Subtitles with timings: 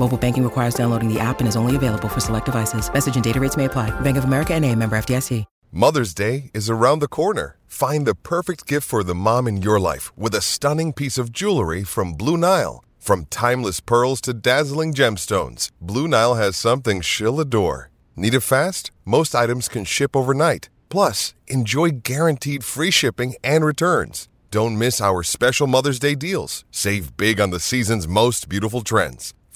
[0.00, 2.90] Mobile banking requires downloading the app and is only available for select devices.
[2.92, 3.90] Message and data rates may apply.
[4.00, 5.44] Bank of America and a member FDIC.
[5.72, 7.56] Mother's Day is around the corner.
[7.68, 11.30] Find the perfect gift for the mom in your life with a stunning piece of
[11.30, 12.82] jewelry from Blue Nile.
[12.98, 17.90] From timeless pearls to dazzling gemstones, Blue Nile has something she'll adore.
[18.16, 18.90] Need it fast?
[19.04, 20.70] Most items can ship overnight.
[20.88, 24.28] Plus, enjoy guaranteed free shipping and returns.
[24.50, 26.64] Don't miss our special Mother's Day deals.
[26.72, 29.34] Save big on the season's most beautiful trends.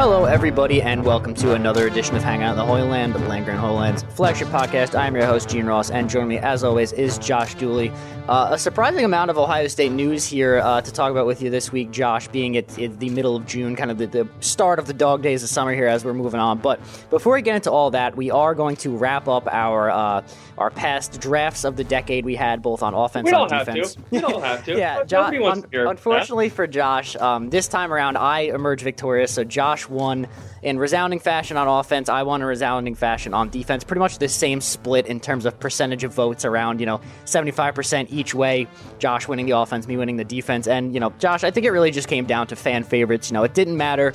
[0.00, 3.60] Hello, everybody, and welcome to another edition of Hangout in the Holy Land, the Land-Grant
[3.60, 4.98] Holy flagship podcast.
[4.98, 7.92] I'm your host, Gene Ross, and joining me, as always, is Josh Dooley.
[8.26, 11.50] Uh, a surprising amount of Ohio State news here uh, to talk about with you
[11.50, 14.78] this week, Josh, being at, at the middle of June, kind of the, the, start
[14.78, 16.58] of the dog days of summer here as we're moving on.
[16.58, 16.80] But
[17.10, 20.22] before we get into all that, we are going to wrap up our uh,
[20.56, 23.96] our past drafts of the decade we had, both on offense we and defense.
[24.10, 24.72] We don't have to.
[24.78, 25.34] yeah, Josh.
[25.34, 29.32] Un- unfortunately for Josh, um, this time around, I emerged victorious.
[29.32, 30.26] So Josh won
[30.62, 32.08] in resounding fashion on offense.
[32.08, 33.84] I won in resounding fashion on defense.
[33.84, 38.06] Pretty much the same split in terms of percentage of votes around, you know, 75%
[38.10, 38.66] each way.
[38.98, 40.66] Josh winning the offense, me winning the defense.
[40.66, 43.30] And, you know, Josh, I think it really just came down to fan favorites.
[43.30, 44.14] You know, it didn't matter.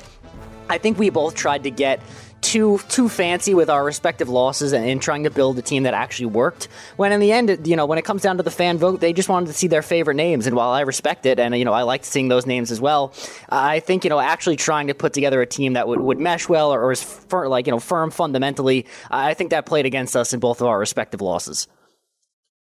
[0.68, 2.00] I think we both tried to get
[2.46, 5.94] too too fancy with our respective losses and, and, trying to build a team that
[5.94, 6.68] actually worked.
[6.96, 9.12] When in the end, you know, when it comes down to the fan vote, they
[9.12, 10.46] just wanted to see their favorite names.
[10.46, 13.12] And while I respect it, and you know, I liked seeing those names as well,
[13.48, 16.48] I think you know, actually trying to put together a team that would, would mesh
[16.48, 20.16] well or, or is fir- like you know firm fundamentally, I think that played against
[20.16, 21.66] us in both of our respective losses.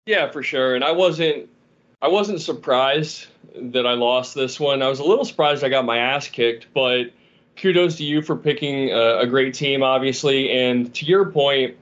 [0.07, 0.75] Yeah, for sure.
[0.75, 1.51] And I wasn't
[2.01, 4.83] I wasn't surprised that I lost this one.
[4.83, 7.11] I was a little surprised I got my ass kicked, but
[7.57, 10.51] kudos to you for picking a, a great team, obviously.
[10.51, 11.77] And to your point,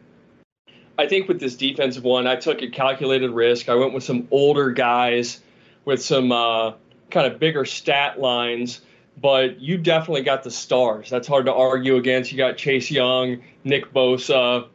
[0.99, 3.69] I think with this defensive one, I took a calculated risk.
[3.69, 5.41] I went with some older guys
[5.85, 6.73] with some uh,
[7.11, 8.81] kind of bigger stat lines,
[9.21, 11.11] but you definitely got the stars.
[11.11, 12.31] That's hard to argue against.
[12.31, 14.69] You got Chase Young, Nick Bosa,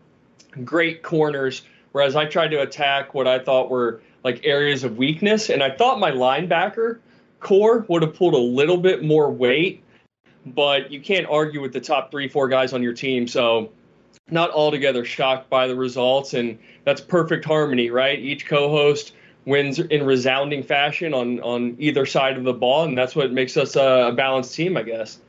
[0.64, 1.62] great corners.
[1.92, 5.72] Whereas I tried to attack what I thought were like areas of weakness, and I
[5.72, 7.00] thought my linebacker
[7.40, 9.84] corps would have pulled a little bit more weight
[10.54, 13.28] but you can't argue with the top three, four guys on your team.
[13.28, 13.72] So,
[14.30, 18.20] not altogether shocked by the results, and that's perfect harmony, right?
[18.20, 19.14] Each co-host
[19.46, 23.56] wins in resounding fashion on on either side of the ball, and that's what makes
[23.58, 25.20] us a, a balanced team, I guess.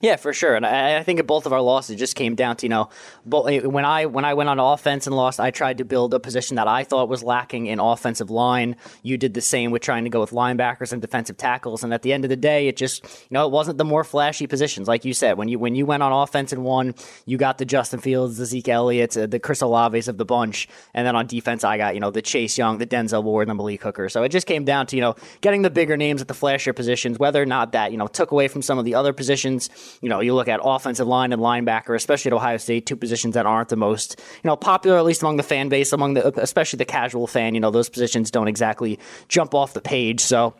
[0.00, 2.66] Yeah, for sure, and I, I think both of our losses just came down to
[2.66, 2.88] you know,
[3.24, 6.54] when I when I went on offense and lost, I tried to build a position
[6.54, 8.76] that I thought was lacking in offensive line.
[9.02, 12.02] You did the same with trying to go with linebackers and defensive tackles, and at
[12.02, 14.86] the end of the day, it just you know it wasn't the more flashy positions
[14.86, 15.36] like you said.
[15.36, 16.94] When you when you went on offense and won,
[17.26, 20.68] you got the Justin Fields, the Zeke Elliott, uh, the Chris Olaves of the bunch,
[20.94, 23.58] and then on defense, I got you know the Chase Young, the Denzel Ward, and
[23.58, 24.08] the Malik Hooker.
[24.08, 26.76] So it just came down to you know getting the bigger names at the flashier
[26.76, 29.68] positions, whether or not that you know took away from some of the other positions
[30.00, 33.34] you know, you look at offensive line and linebacker, especially at Ohio State, two positions
[33.34, 36.40] that aren't the most, you know, popular, at least among the fan base, among the,
[36.40, 37.54] especially the casual fan.
[37.54, 38.98] You know, those positions don't exactly
[39.28, 40.20] jump off the page.
[40.20, 40.54] So,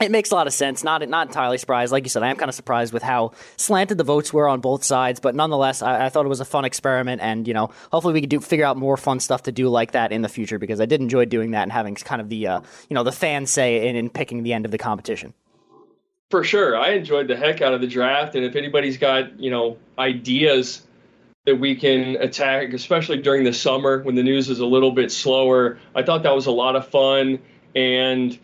[0.00, 0.84] it makes a lot of sense.
[0.84, 1.90] Not not entirely surprised.
[1.92, 4.60] Like you said, I am kind of surprised with how slanted the votes were on
[4.60, 5.18] both sides.
[5.18, 8.20] But nonetheless, I, I, thought it was a fun experiment, and you know, hopefully we
[8.20, 10.80] could do figure out more fun stuff to do like that in the future because
[10.80, 13.46] I did enjoy doing that and having kind of the uh, you know the fan
[13.46, 15.34] say in, in picking the end of the competition.
[16.30, 19.50] For sure, I enjoyed the heck out of the draft, and if anybody's got you
[19.50, 20.86] know ideas
[21.46, 25.10] that we can attack, especially during the summer when the news is a little bit
[25.10, 27.38] slower, I thought that was a lot of fun
[27.74, 28.38] and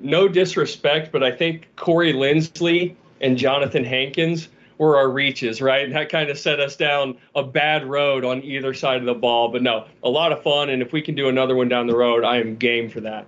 [0.00, 5.84] no disrespect, but I think Corey Linsley and Johnathan Hankins were our reaches, right?
[5.84, 9.14] And that kind of set us down a bad road on either side of the
[9.14, 9.50] ball.
[9.50, 10.70] But no, a lot of fun.
[10.70, 13.26] And if we can do another one down the road, I am game for that.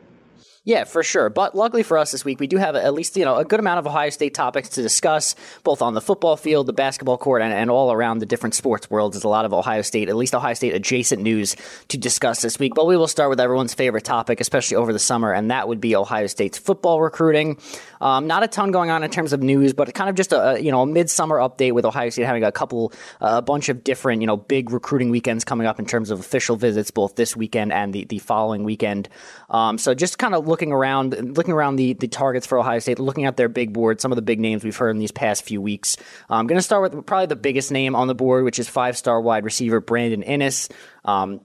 [0.64, 1.28] Yeah, for sure.
[1.28, 3.58] But luckily for us this week, we do have at least you know a good
[3.58, 7.42] amount of Ohio State topics to discuss, both on the football field, the basketball court,
[7.42, 9.16] and, and all around the different sports worlds.
[9.16, 11.56] There's a lot of Ohio State, at least Ohio State adjacent news
[11.88, 12.74] to discuss this week.
[12.76, 15.80] But we will start with everyone's favorite topic, especially over the summer, and that would
[15.80, 17.58] be Ohio State's football recruiting.
[18.00, 20.58] Um, not a ton going on in terms of news, but kind of just a
[20.60, 23.82] you know a midsummer update with Ohio State having a couple, uh, a bunch of
[23.82, 27.36] different you know big recruiting weekends coming up in terms of official visits, both this
[27.36, 29.08] weekend and the the following weekend.
[29.50, 32.98] Um, so just kind of looking around looking around the, the targets for Ohio State,
[32.98, 35.44] looking at their big board, some of the big names we've heard in these past
[35.44, 35.96] few weeks.
[36.28, 38.98] I'm going to start with probably the biggest name on the board, which is five
[38.98, 40.70] star wide receiver Brandon Inniss.
[41.06, 41.40] Um,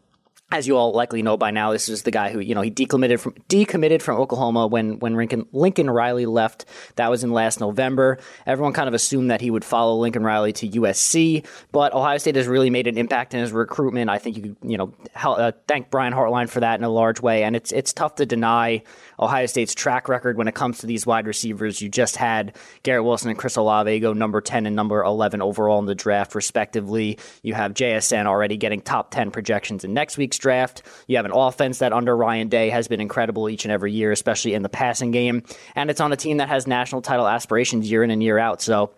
[0.50, 2.72] as you all likely know by now, this is the guy who you know he
[2.72, 6.66] decommitted from decommitted from Oklahoma when when Lincoln, Lincoln Riley left.
[6.96, 8.18] That was in last November.
[8.46, 12.38] Everyone kind of assumed that he would follow Lincoln Riley to USC, but Ohio State
[12.38, 14.10] has really made an impact in his recruitment.
[14.10, 17.20] I think you could you know uh, thank Brian Hartline for that in a large
[17.20, 18.84] way, and it's it's tough to deny
[19.20, 21.82] Ohio State's track record when it comes to these wide receivers.
[21.82, 25.80] You just had Garrett Wilson and Chris Olave go number ten and number eleven overall
[25.80, 27.18] in the draft, respectively.
[27.42, 30.84] You have JSN already getting top ten projections in next week's draft.
[31.08, 34.12] You have an offense that under Ryan Day has been incredible each and every year,
[34.12, 35.44] especially in the passing game.
[35.76, 38.62] And it's on a team that has national title aspirations year in and year out.
[38.62, 38.92] So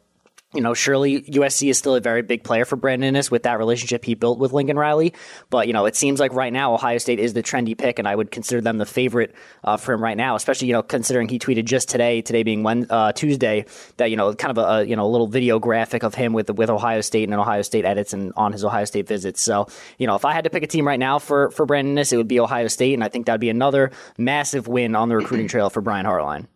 [0.54, 3.60] you know, surely USC is still a very big player for Brandon Inniss with that
[3.60, 5.13] relationship he built with Lincoln Riley.
[5.51, 8.07] But, you know, it seems like right now Ohio State is the trendy pick, and
[8.07, 11.30] I would consider them the favorite uh, for him right now, especially, you know, considering
[11.30, 13.66] he tweeted just today, today being when, uh, Tuesday,
[13.98, 16.50] that, you know, kind of a, you know, a little video graphic of him with
[16.50, 19.42] with Ohio State and Ohio State edits and on his Ohio State visits.
[19.42, 19.68] So,
[20.00, 22.12] you know, if I had to pick a team right now for, for Brandon Inniss,
[22.12, 25.10] it would be Ohio State, and I think that would be another massive win on
[25.10, 26.48] the recruiting trail for Brian Hartline.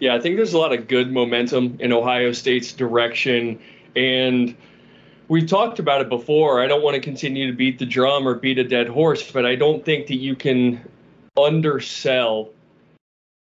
[0.00, 3.58] Yeah, I think there's a lot of good momentum in Ohio State's direction.
[3.96, 4.54] And
[5.26, 6.62] we talked about it before.
[6.62, 9.44] I don't want to continue to beat the drum or beat a dead horse, but
[9.44, 10.80] I don't think that you can
[11.36, 12.50] undersell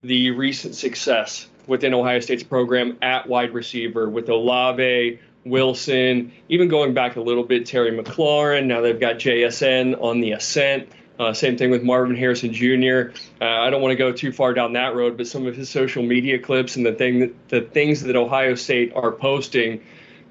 [0.04, 6.94] the recent success within Ohio State's program at wide receiver with Olave, Wilson, even going
[6.94, 8.66] back a little bit, Terry McLaurin.
[8.66, 10.90] Now they've got JSN on the ascent.
[11.22, 13.12] Uh, same thing with Marvin Harrison Jr.
[13.40, 15.70] Uh, I don't want to go too far down that road, but some of his
[15.70, 19.84] social media clips and the thing that, the things that Ohio State are posting,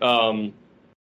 [0.02, 0.52] um,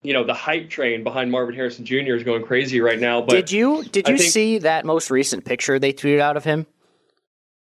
[0.02, 2.16] you know, the hype train behind Marvin Harrison Jr.
[2.16, 3.20] is going crazy right now.
[3.24, 6.46] But did you did you think, see that most recent picture they tweeted out of
[6.46, 6.66] him?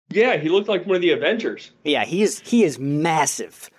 [0.09, 1.71] Yeah, he looked like one of the Avengers.
[1.85, 3.71] Yeah, he is he is massive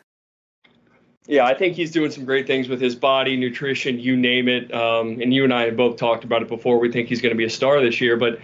[1.28, 4.74] yeah, I think he's doing some great things with his body, nutrition, you name it.
[4.74, 6.80] Um, and you and I have both talked about it before.
[6.80, 8.40] We think he's going to be a star this year, but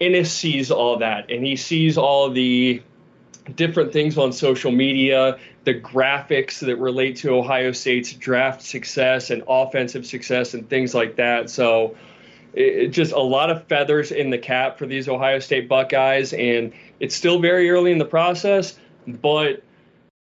[0.00, 2.82] Inniss sees all that, and he sees all the
[3.56, 9.42] different things on social media, the graphics that relate to Ohio State's draft success and
[9.48, 11.50] offensive success and things like that.
[11.50, 11.96] So
[12.54, 16.72] it, just a lot of feathers in the cap for these Ohio State Buckeyes, and
[17.00, 19.64] it's still very early in the process, but–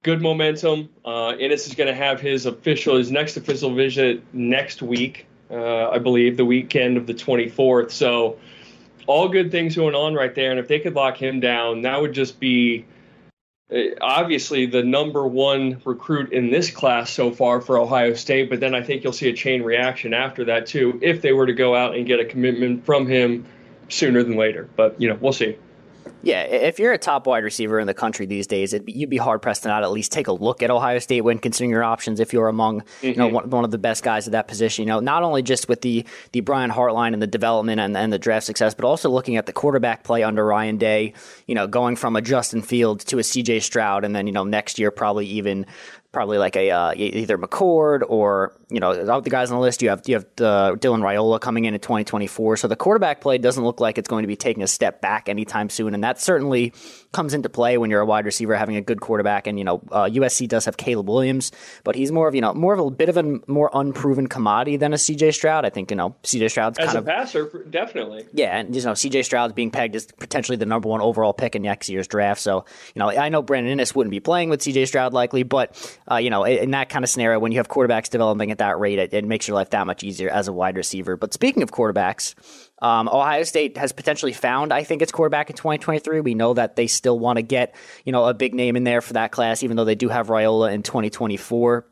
[0.04, 0.90] good momentum.
[1.04, 5.90] Uh, Inniss is going to have his official, his next official visit next week, uh,
[5.90, 7.92] I believe, the weekend of the 24th.
[7.92, 8.38] So,
[9.08, 10.52] all good things going on right there.
[10.52, 12.86] And if they could lock him down, that would just be
[13.74, 18.50] uh, obviously the number one recruit in this class so far for Ohio State.
[18.50, 21.48] But then I think you'll see a chain reaction after that, too, if they were
[21.48, 23.46] to go out and get a commitment from him
[23.90, 24.70] sooner than later.
[24.76, 25.58] But, you know, we'll see.
[26.22, 29.18] Yeah, if you're a top wide receiver in the country these days, be, you'd be
[29.18, 31.84] hard pressed to not at least take a look at Ohio State when considering your
[31.84, 32.20] options.
[32.20, 33.08] If you're among mm-hmm.
[33.08, 33.36] you know mm-hmm.
[33.36, 35.82] one, one, of the best guys at that position, you know not only just with
[35.82, 39.38] the the Brian Hartline and the development and, and the draft success, but also looking
[39.38, 41.14] at the quarterback play under Ryan Day.
[41.48, 43.62] You know, going from a Justin Fields to a C.J.
[43.62, 45.66] Stroud, and then you know next year probably even
[46.12, 49.82] probably like a uh, either McCord or you know of the guys on the list.
[49.82, 52.58] You have you have uh, Dylan Raiola coming in in 2024.
[52.58, 55.30] So the quarterback play doesn't look like it's going to be taking a step back
[55.30, 56.74] anytime soon, and that certainly
[57.12, 59.48] comes into play when you're a wide receiver having a good quarterback.
[59.48, 61.52] And you know uh, USC does have Caleb Williams,
[61.84, 64.78] but he's more of you know more of a bit of a more unproven commodity
[64.78, 65.66] than a CJ Stroud.
[65.66, 68.26] I think you know CJ Stroud's as kind a of passer, definitely.
[68.34, 71.56] Yeah, and you know CJ Stroud's being pegged as potentially the number one overall pick
[71.56, 72.42] in next year's draft.
[72.42, 75.76] So you know I know Brandon Inniss wouldn't be playing with CJ Stroud likely, but
[76.10, 78.80] uh, you know, in that kind of scenario, when you have quarterbacks developing at that
[78.80, 81.16] rate, it, it, makes your life that much easier as a wide receiver.
[81.16, 82.34] But speaking of quarterbacks,
[82.82, 86.22] um, Ohio State has potentially found, I think, its quarterback in 2023.
[86.22, 89.02] We know that they still want to get, you know, a big name in there
[89.02, 91.86] for that class, even though they do have Raiola in 2024.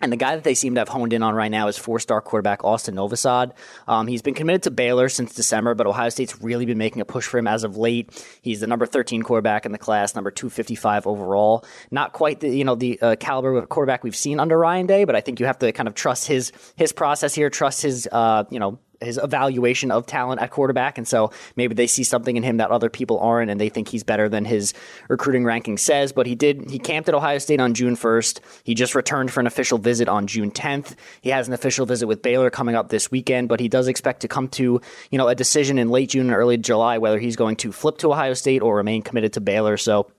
[0.00, 1.98] And the guy that they seem to have honed in on right now is four
[1.98, 3.52] star quarterback Austin Novosad.
[3.88, 7.06] Um, he's been committed to Baylor since December, but Ohio State's really been making a
[7.06, 8.12] push for him as of late.
[8.42, 11.64] He's the number 13 quarterback in the class, number 255 overall.
[11.90, 15.04] Not quite the you know the uh, caliber of quarterback we've seen under Ryan Day,
[15.04, 18.06] but I think you have to kind of trust his his process here, trust his
[18.12, 22.36] uh, you know his evaluation of talent at quarterback, and so maybe they see something
[22.36, 24.74] in him that other people aren't, and they think he's better than his
[25.08, 26.12] recruiting ranking says.
[26.12, 28.40] But he did he camped at Ohio State on June 1st.
[28.64, 30.94] He just returned for an official visit on June 10th.
[31.20, 34.20] He has an official visit with Baylor coming up this weekend, but he does expect
[34.20, 34.80] to come to
[35.10, 37.98] you know a decision in late June and early July whether he's going to flip
[37.98, 39.76] to Ohio State or remain committed to Baylor.
[39.76, 40.10] So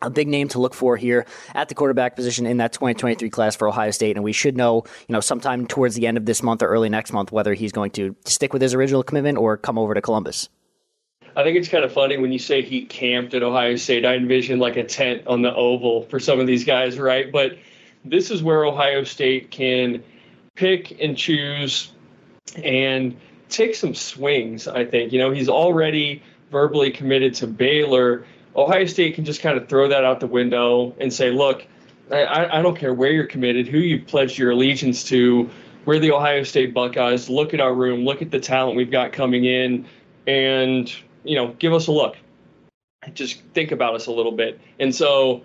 [0.00, 3.56] a big name to look for here at the quarterback position in that 2023 class
[3.56, 6.42] for Ohio State, and we should know, you know, sometime towards the end of this
[6.42, 9.56] month or early next month whether he's going to stick with his original commitment or
[9.56, 10.48] come over to Columbus.
[11.36, 14.04] I think it's kind of funny when you say he camped at Ohio State.
[14.04, 17.30] I envision like a tent on the oval for some of these guys, right?
[17.30, 17.58] But
[18.04, 20.02] this is where Ohio State can
[20.54, 21.92] pick and choose
[22.64, 23.16] and
[23.48, 24.66] take some swings.
[24.66, 28.24] I think you know he's already verbally committed to Baylor
[28.56, 31.66] Ohio State can just kind of throw that out the window and say, look,
[32.10, 35.48] I, I don't care where you're committed, who you've pledged your allegiance to.
[35.84, 37.28] We're the Ohio State Buckeyes.
[37.28, 38.04] Look at our room.
[38.04, 39.86] Look at the talent we've got coming in,
[40.26, 42.16] and you know, give us a look.
[43.14, 44.60] Just think about us a little bit.
[44.80, 45.42] And so,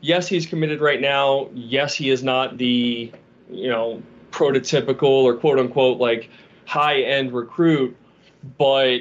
[0.00, 1.48] yes, he's committed right now.
[1.54, 3.12] Yes, he is not the
[3.50, 6.30] you know prototypical or quote unquote like
[6.66, 7.96] high end recruit,
[8.58, 9.00] but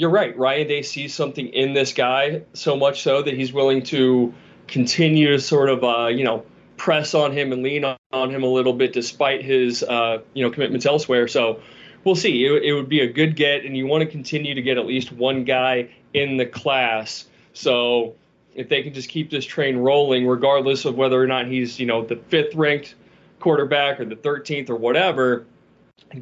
[0.00, 0.34] you're right.
[0.38, 4.32] Ryan Day sees something in this guy so much so that he's willing to
[4.66, 6.42] continue to sort of, uh, you know,
[6.78, 10.50] press on him and lean on, him a little bit despite his, uh, you know,
[10.50, 11.28] commitments elsewhere.
[11.28, 11.60] So
[12.02, 12.46] we'll see.
[12.46, 14.86] It, it would be a good get, and you want to continue to get at
[14.86, 17.26] least one guy in the class.
[17.52, 18.14] So
[18.54, 21.84] if they can just keep this train rolling, regardless of whether or not he's, you
[21.84, 22.94] know, the fifth ranked
[23.38, 25.44] quarterback or the 13th or whatever,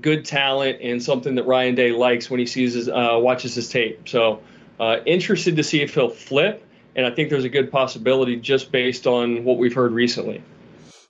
[0.00, 3.68] good talent and something that Ryan Day likes when he sees his uh, watches his
[3.68, 4.08] tape.
[4.08, 4.40] So
[4.78, 6.64] uh, interested to see if he'll flip,
[6.96, 10.42] and I think there's a good possibility just based on what we've heard recently.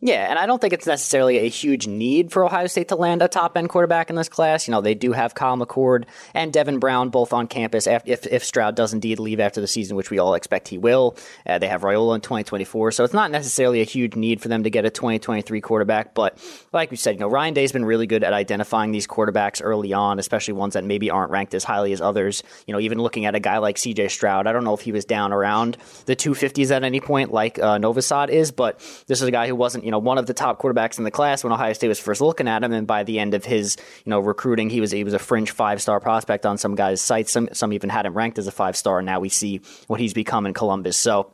[0.00, 3.20] Yeah, and I don't think it's necessarily a huge need for Ohio State to land
[3.20, 4.68] a top end quarterback in this class.
[4.68, 8.44] You know, they do have Kyle McCord and Devin Brown both on campus if, if
[8.44, 11.16] Stroud does indeed leave after the season, which we all expect he will.
[11.44, 14.62] Uh, they have Raiola in 2024, so it's not necessarily a huge need for them
[14.62, 16.14] to get a 2023 quarterback.
[16.14, 16.38] But
[16.72, 19.92] like we said, you know, Ryan Day's been really good at identifying these quarterbacks early
[19.94, 22.44] on, especially ones that maybe aren't ranked as highly as others.
[22.68, 24.92] You know, even looking at a guy like CJ Stroud, I don't know if he
[24.92, 25.76] was down around
[26.06, 28.78] the 250s at any point like uh, Novosad is, but
[29.08, 31.10] this is a guy who wasn't you know, one of the top quarterbacks in the
[31.10, 33.78] class when Ohio State was first looking at him, and by the end of his,
[34.04, 37.00] you know, recruiting, he was he was a fringe five star prospect on some guys'
[37.00, 37.32] sites.
[37.32, 39.00] Some some even had him ranked as a five star.
[39.00, 40.98] Now we see what he's become in Columbus.
[40.98, 41.32] So.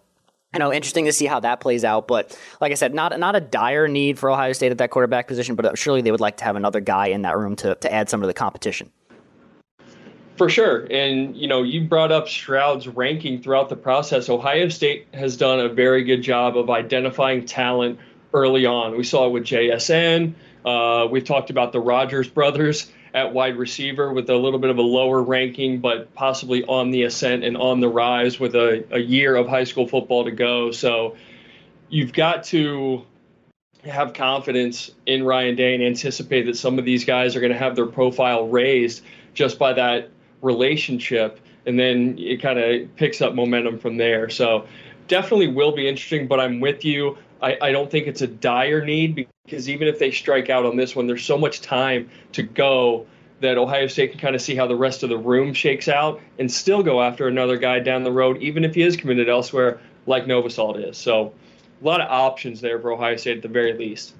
[0.52, 2.06] You know, interesting to see how that plays out.
[2.06, 5.26] But like I said, not not a dire need for Ohio State at that quarterback
[5.26, 7.74] position, but uh, surely they would like to have another guy in that room to,
[7.74, 8.92] to add some of the competition.
[10.36, 10.86] For sure.
[10.92, 14.28] And, you know, you brought up Stroud's ranking throughout the process.
[14.28, 17.98] Ohio State has done a very good job of identifying talent
[18.34, 18.96] early on.
[18.96, 20.34] We saw it with JSN.
[20.64, 24.78] Uh, we've talked about the Rogers brothers at wide receiver with a little bit of
[24.78, 28.98] a lower ranking, but possibly on the ascent and on the rise with a, a
[28.98, 30.72] year of high school football to go.
[30.72, 31.16] So
[31.88, 33.06] you've got to
[33.84, 37.58] have confidence in Ryan Day and anticipate that some of these guys are going to
[37.58, 40.10] have their profile raised just by that
[40.42, 41.38] relationship.
[41.66, 44.28] And then it kind of picks up momentum from there.
[44.28, 44.66] So
[45.06, 47.16] definitely will be interesting, but I'm with you.
[47.44, 50.76] I, I don't think it's a dire need because even if they strike out on
[50.76, 53.06] this one, there's so much time to go
[53.40, 56.22] that Ohio State can kind of see how the rest of the room shakes out
[56.38, 59.78] and still go after another guy down the road, even if he is committed elsewhere,
[60.06, 60.96] like Novosad is.
[60.96, 61.34] So
[61.82, 64.14] a lot of options there for Ohio State at the very least.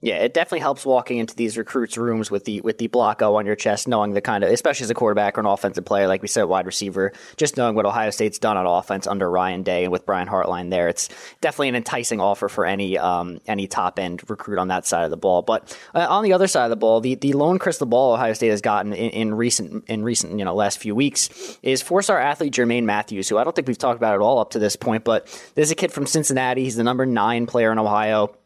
[0.00, 3.34] Yeah, it definitely helps walking into these recruits' rooms with the with the block O
[3.34, 6.06] on your chest, knowing the kind of, especially as a quarterback or an offensive player,
[6.06, 9.64] like we said, wide receiver, just knowing what Ohio State's done on offense under Ryan
[9.64, 11.08] Day and with Brian Hartline there, it's
[11.40, 15.10] definitely an enticing offer for any um, any top end recruit on that side of
[15.10, 15.42] the ball.
[15.42, 18.34] But uh, on the other side of the ball, the, the lone crystal ball Ohio
[18.34, 22.02] State has gotten in, in recent in recent you know last few weeks is four
[22.02, 24.60] star athlete Jermaine Matthews, who I don't think we've talked about at all up to
[24.60, 25.26] this point, but
[25.56, 26.62] there's a kid from Cincinnati.
[26.62, 28.36] He's the number nine player in Ohio.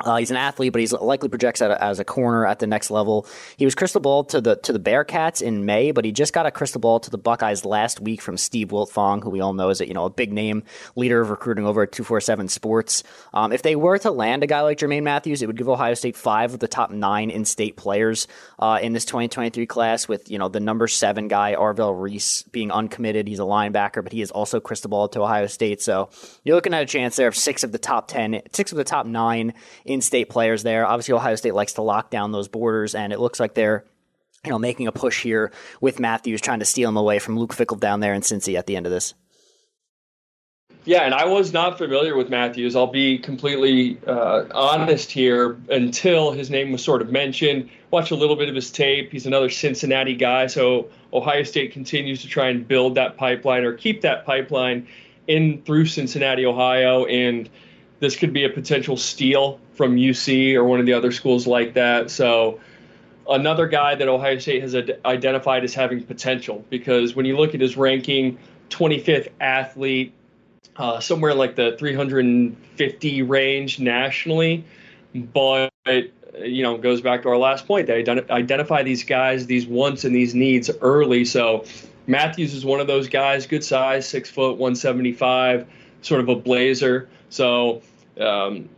[0.00, 2.90] Uh, he's an athlete, but he's likely projects a, as a corner at the next
[2.90, 3.26] level.
[3.56, 6.46] He was crystal ball to the to the Bearcats in May, but he just got
[6.46, 9.68] a crystal ball to the Buckeyes last week from Steve Wiltfong, who we all know
[9.68, 10.64] is a, you know a big name
[10.96, 13.04] leader of recruiting over at two four seven Sports.
[13.32, 15.94] Um, if they were to land a guy like Jermaine Matthews, it would give Ohio
[15.94, 18.26] State five of the top nine in state players
[18.58, 20.08] uh, in this 2023 class.
[20.08, 24.12] With you know the number seven guy Arvell Reese being uncommitted, he's a linebacker, but
[24.12, 25.80] he is also crystal ball to Ohio State.
[25.80, 26.08] So
[26.42, 28.84] you're looking at a chance there of six of the top ten, six of the
[28.84, 29.52] top nine
[29.84, 30.86] in-state players there.
[30.86, 33.84] Obviously, Ohio State likes to lock down those borders, and it looks like they're
[34.44, 37.54] you know making a push here with Matthews trying to steal him away from Luke
[37.54, 39.14] Fickell down there in Cincy at the end of this.
[40.84, 42.74] Yeah, and I was not familiar with Matthews.
[42.74, 47.70] I'll be completely uh, honest here until his name was sort of mentioned.
[47.92, 49.12] Watch a little bit of his tape.
[49.12, 53.74] He's another Cincinnati guy, so Ohio State continues to try and build that pipeline or
[53.74, 54.88] keep that pipeline
[55.28, 57.48] in through Cincinnati, Ohio, and
[58.00, 61.74] this could be a potential steal from UC or one of the other schools like
[61.74, 62.10] that.
[62.10, 62.60] So
[63.28, 67.54] another guy that Ohio State has ad- identified as having potential because when you look
[67.54, 68.38] at his ranking,
[68.70, 70.12] 25th athlete,
[70.76, 74.64] uh, somewhere like the 350 range nationally,
[75.14, 77.86] but you know goes back to our last point.
[77.86, 81.24] They ident- identify these guys, these wants and these needs early.
[81.24, 81.64] So
[82.06, 85.66] Matthews is one of those guys, good size, six foot, 175,
[86.00, 87.08] sort of a blazer.
[87.28, 87.82] So
[88.18, 88.68] um,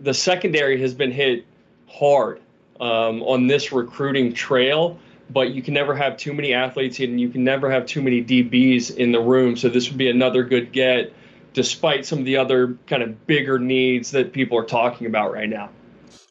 [0.00, 1.44] the secondary has been hit
[1.88, 2.40] hard
[2.80, 4.98] um, on this recruiting trail,
[5.30, 8.22] but you can never have too many athletes and you can never have too many
[8.22, 9.56] DBs in the room.
[9.56, 11.12] So this would be another good get,
[11.52, 15.48] despite some of the other kind of bigger needs that people are talking about right
[15.48, 15.70] now.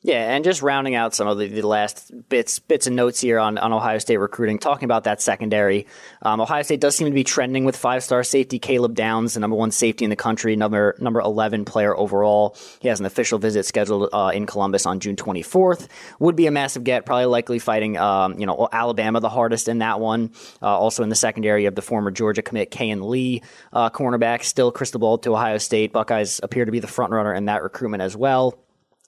[0.05, 3.39] Yeah, and just rounding out some of the, the, last bits bits and notes here
[3.39, 5.87] on, on Ohio State recruiting, talking about that secondary.
[6.21, 9.39] Um, Ohio State does seem to be trending with five star safety Caleb Downs, the
[9.39, 12.55] number one safety in the country, number number eleven player overall.
[12.81, 15.87] He has an official visit scheduled uh, in Columbus on June twenty fourth.
[16.19, 19.79] Would be a massive get, probably likely fighting um, you know Alabama the hardest in
[19.79, 20.33] that one.
[20.61, 23.41] Uh, also in the secondary of the former Georgia commit Kayin Lee,
[23.73, 25.93] uh, cornerback, still crystal ball to Ohio State.
[25.93, 28.59] Buckeyes appear to be the front runner in that recruitment as well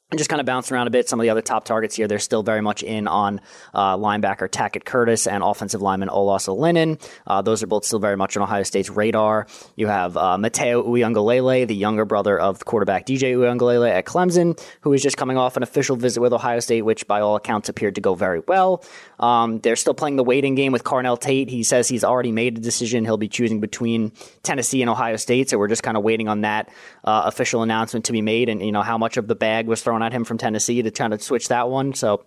[0.09, 1.09] and just kind of bouncing around a bit.
[1.09, 3.41] Some of the other top targets here, they're still very much in on
[3.73, 6.97] uh, linebacker Tackett Curtis and offensive lineman Olaus Alinen.
[7.25, 9.47] Uh, those are both still very much on Ohio State's radar.
[9.75, 14.93] You have uh, Matayo Uiagalelei, the younger brother of quarterback DJ Uiagalelei at Clemson, who
[14.93, 17.95] is just coming off an official visit with Ohio State, which by all accounts appeared
[17.95, 18.85] to go very well.
[19.19, 21.49] Um, they're still playing the waiting game with Carnell Tate.
[21.49, 23.03] He says he's already made a decision.
[23.03, 26.41] He'll be choosing between Tennessee and Ohio State, so we're just kind of waiting on
[26.41, 26.69] that
[27.03, 29.83] uh, official announcement to be made and, you know, how much of the bag was
[29.83, 31.93] thrown at him from Tennessee to try to switch that one.
[31.93, 32.23] So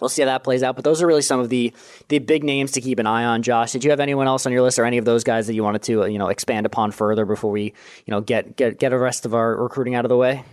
[0.00, 0.76] we'll see how that plays out.
[0.76, 1.72] But those are really some of the
[2.08, 3.42] the big names to keep an eye on.
[3.42, 5.54] Josh, did you have anyone else on your list, or any of those guys that
[5.54, 7.64] you wanted to uh, you know expand upon further before we
[8.04, 10.44] you know get get get the rest of our recruiting out of the way?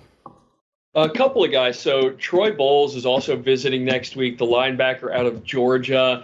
[0.96, 1.80] A couple of guys.
[1.80, 6.24] So Troy Bowles is also visiting next week, the linebacker out of Georgia.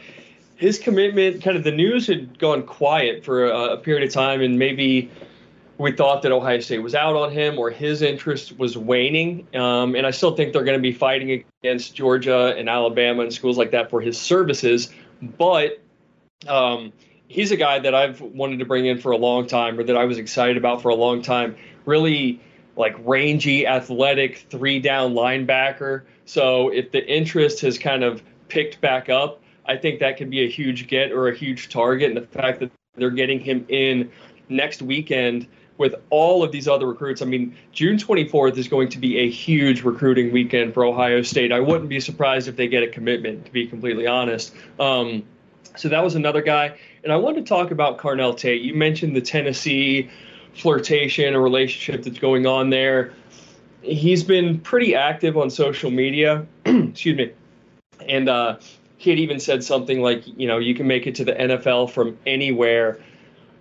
[0.57, 4.41] His commitment, kind of the news had gone quiet for a, a period of time,
[4.41, 5.09] and maybe
[5.79, 9.47] we thought that Ohio State was out on him or his interest was waning.
[9.55, 13.33] Um, and I still think they're going to be fighting against Georgia and Alabama and
[13.33, 14.91] schools like that for his services.
[15.21, 15.81] But
[16.47, 16.91] um,
[17.29, 19.95] he's a guy that I've wanted to bring in for a long time or that
[19.95, 21.55] I was excited about for a long time.
[21.85, 22.41] Really
[22.75, 26.03] like rangy, athletic, three down linebacker.
[26.25, 30.43] So if the interest has kind of picked back up, I think that could be
[30.43, 32.09] a huge get or a huge target.
[32.09, 34.11] And the fact that they're getting him in
[34.49, 35.47] next weekend
[35.79, 37.21] with all of these other recruits.
[37.23, 41.51] I mean, June 24th is going to be a huge recruiting weekend for Ohio State.
[41.51, 44.53] I wouldn't be surprised if they get a commitment, to be completely honest.
[44.77, 45.23] Um,
[45.77, 46.77] so that was another guy.
[47.03, 48.61] And I wanted to talk about Carnell Tate.
[48.61, 50.09] You mentioned the Tennessee
[50.53, 53.13] flirtation or relationship that's going on there.
[53.81, 56.45] He's been pretty active on social media.
[56.65, 57.31] Excuse me.
[58.05, 58.57] And uh,
[58.97, 61.91] he had even said something like, you know, you can make it to the NFL
[61.91, 62.99] from anywhere.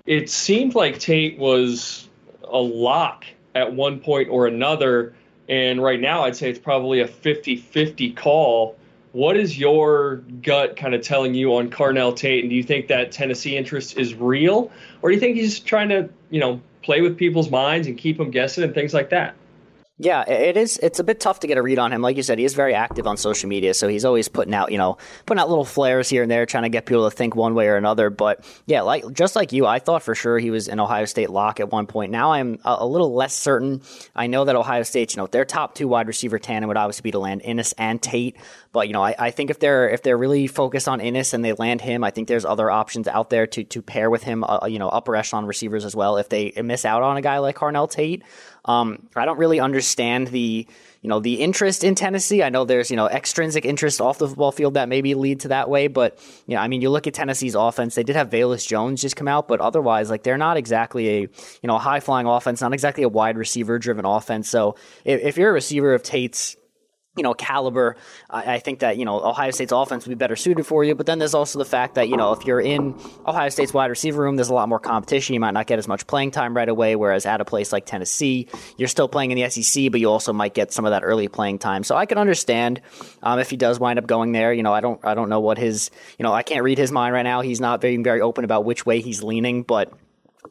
[0.05, 2.08] It seemed like Tate was
[2.51, 5.15] a lock at one point or another.
[5.49, 8.77] And right now, I'd say it's probably a 50 50 call.
[9.13, 12.45] What is your gut kind of telling you on Carnell Tate?
[12.45, 14.71] And do you think that Tennessee interest is real?
[15.01, 18.19] Or do you think he's trying to, you know, play with people's minds and keep
[18.19, 19.35] them guessing and things like that?
[20.01, 20.79] Yeah, it is.
[20.81, 22.03] It's a bit tough to get a read on him.
[22.03, 24.71] Like you said, he is very active on social media, so he's always putting out,
[24.71, 27.35] you know, putting out little flares here and there, trying to get people to think
[27.35, 28.09] one way or another.
[28.09, 31.31] But yeah, like just like you, I thought for sure he was an Ohio State
[31.31, 32.13] lock at one point.
[32.13, 33.83] Now I'm a, a little less certain.
[34.15, 37.03] I know that Ohio State, you know, their top two wide receiver tandem would obviously
[37.03, 38.37] be to land Inniss and Tate.
[38.71, 41.45] But you know, I, I think if they're if they're really focused on Inniss and
[41.45, 44.45] they land him, I think there's other options out there to to pair with him.
[44.45, 46.19] Uh, you know, upper echelon receivers as well.
[46.19, 48.23] If they miss out on a guy like Carnell Tate.
[48.69, 50.67] Um, I don't really understand the
[51.01, 52.43] you know the interest in Tennessee.
[52.43, 55.49] I know there's you know extrinsic interest off the football field that maybe lead to
[55.49, 57.95] that way, but you know I mean you look at Tennessee's offense.
[57.95, 61.21] They did have Velus Jones just come out, but otherwise like they're not exactly a
[61.21, 61.29] you
[61.65, 64.51] know high flying offense, not exactly a wide receiver driven offense.
[64.51, 66.58] So if, if you're a receiver of Tate's
[67.19, 67.97] you know, caliber.
[68.31, 70.95] I, I, think that, you know, Ohio State's offense would be better suited for you.
[70.95, 72.95] But then there's also the fact that, you know, if you're in
[73.27, 75.35] Ohio State's wide receiver room, there's a lot more competition.
[75.35, 76.97] You might not get as much playing time right away.
[76.97, 80.33] Whereas at a place like Tennessee, you're still playing in the SEC, but you also
[80.33, 81.85] might get some of that early playing time.
[81.85, 82.81] So I can understand
[83.23, 84.53] um, if he does wind up going there.
[84.53, 86.93] You know, I don't, I don't know what his, you know, I can't read his
[86.93, 87.41] mind right now.
[87.41, 89.93] He's not very, very open about which way he's leaning, but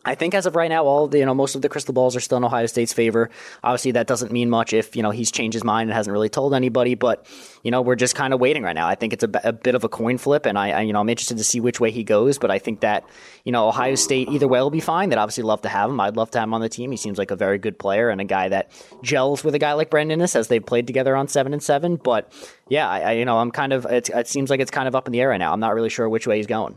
[0.06, 2.20] I think as of right now, all you know most of the crystal balls are
[2.20, 3.30] still in Ohio State's favor.
[3.64, 6.30] Obviously, that doesn't mean much if you know he's changed his mind and hasn't really
[6.30, 6.96] told anybody.
[6.96, 7.26] But
[7.64, 8.88] you know we're just kind of waiting right now.
[8.88, 11.00] I think it's a, a bit of a coin flip, and I, I, you know
[11.00, 12.38] I'm interested to see which way he goes.
[12.38, 13.06] But I think that
[13.44, 15.10] you know Ohio State either way will be fine.
[15.10, 16.00] They'd obviously love to have him.
[16.00, 16.92] I'd love to have him on the team.
[16.92, 18.72] He seems like a very good player and a guy that
[19.04, 21.96] gels with a guy like Brandon Inniss as they've played together on seven and seven.
[21.96, 22.32] But
[22.70, 24.96] yeah, I, I you know I'm kind of it, it seems like it's kind of
[24.96, 25.54] up in the air right now.
[25.54, 26.76] I'm not really sure which way he's going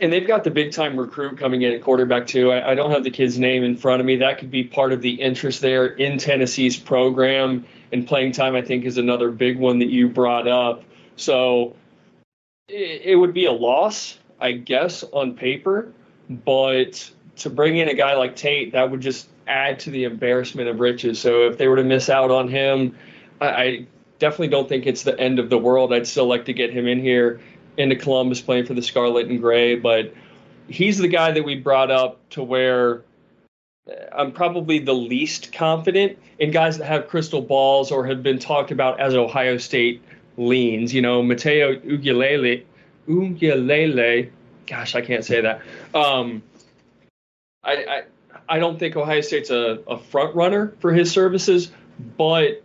[0.00, 2.52] and they've got the big time recruit coming in at quarterback too.
[2.52, 4.16] I, I, don't have the kid's name in front of me.
[4.16, 8.54] That could be part of the interest there in Tennessee's program and playing time.
[8.54, 10.84] I think is another big one that you brought up.
[11.16, 11.76] So
[12.68, 15.92] it, it would be a loss, I guess, on paper,
[16.28, 20.68] but to bring in a guy like Tate, that would just add to the embarrassment
[20.68, 21.20] of riches.
[21.20, 22.96] So if they were to miss out on him,
[23.40, 23.86] I, I
[24.18, 25.92] definitely don't think it's the end of the world.
[25.92, 27.40] I'd still like to get him in here
[27.76, 30.14] into Columbus playing for the Scarlet and Gray, but
[30.68, 33.02] he's the guy that we brought up to where
[34.12, 38.70] I'm probably the least confident in guys that have crystal balls or have been talked
[38.70, 40.02] about as Ohio State
[40.36, 40.92] leans.
[40.92, 42.64] You know, Mateo Uiagalelei,
[43.08, 44.30] Uiagalelei,
[44.66, 45.62] gosh, I can't say that.
[45.94, 46.42] Um,
[47.62, 48.02] I, I,
[48.48, 51.70] I don't think Ohio State's a, a front runner for his services,
[52.16, 52.62] but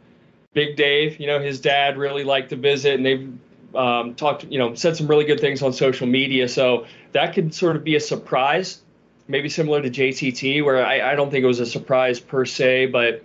[0.54, 3.32] Big Dave, you know, his dad really liked to visit, and they've
[3.76, 6.48] um, talked, you know, said some really good things on social media.
[6.48, 8.82] So that could sort of be a surprise,
[9.28, 12.88] maybe similar to JTT, where I, I don't think it was a surprise per se,
[12.88, 13.24] but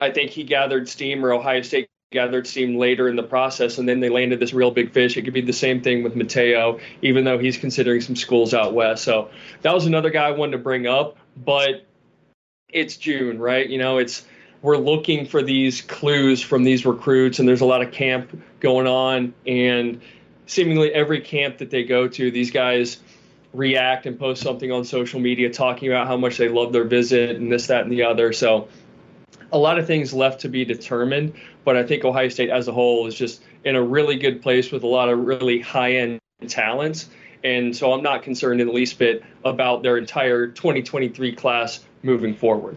[0.00, 3.86] I think he gathered steam or Ohio State gathered steam later in the process, and
[3.86, 5.16] then they landed this real big fish.
[5.16, 8.72] It could be the same thing with Mateo, even though he's considering some schools out
[8.72, 9.04] west.
[9.04, 9.30] So
[9.62, 11.86] that was another guy I wanted to bring up, but
[12.70, 13.68] it's June, right?
[13.68, 14.24] You know, it's
[14.62, 18.86] we're looking for these clues from these recruits, and there's a lot of camp going
[18.86, 19.34] on.
[19.46, 20.00] And
[20.46, 22.98] seemingly every camp that they go to, these guys
[23.52, 27.36] react and post something on social media talking about how much they love their visit
[27.36, 28.32] and this, that, and the other.
[28.32, 28.68] So
[29.52, 32.72] a lot of things left to be determined, but I think Ohio State as a
[32.72, 36.20] whole is just in a really good place with a lot of really high end
[36.46, 37.08] talents.
[37.44, 42.34] And so I'm not concerned in the least bit about their entire 2023 class moving
[42.34, 42.76] forward.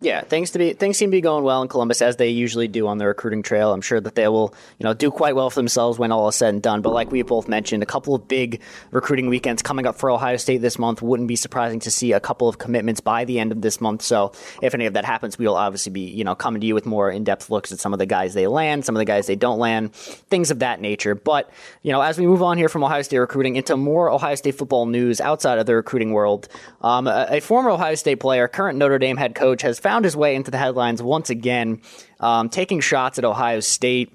[0.00, 2.68] Yeah, things to be things seem to be going well in Columbus as they usually
[2.68, 3.72] do on the recruiting trail.
[3.72, 6.36] I'm sure that they will, you know, do quite well for themselves when all is
[6.36, 6.82] said and done.
[6.82, 8.60] But like we both mentioned, a couple of big
[8.92, 11.02] recruiting weekends coming up for Ohio State this month.
[11.02, 14.02] Wouldn't be surprising to see a couple of commitments by the end of this month.
[14.02, 14.30] So
[14.62, 16.86] if any of that happens, we will obviously be, you know, coming to you with
[16.86, 19.34] more in-depth looks at some of the guys they land, some of the guys they
[19.34, 21.16] don't land, things of that nature.
[21.16, 21.50] But
[21.82, 24.54] you know, as we move on here from Ohio State recruiting into more Ohio State
[24.54, 26.46] football news outside of the recruiting world,
[26.82, 30.14] um, a, a former Ohio State player, current Notre Dame head coach, has found his
[30.14, 31.80] way into the headlines once again,
[32.20, 34.12] um, taking shots at Ohio State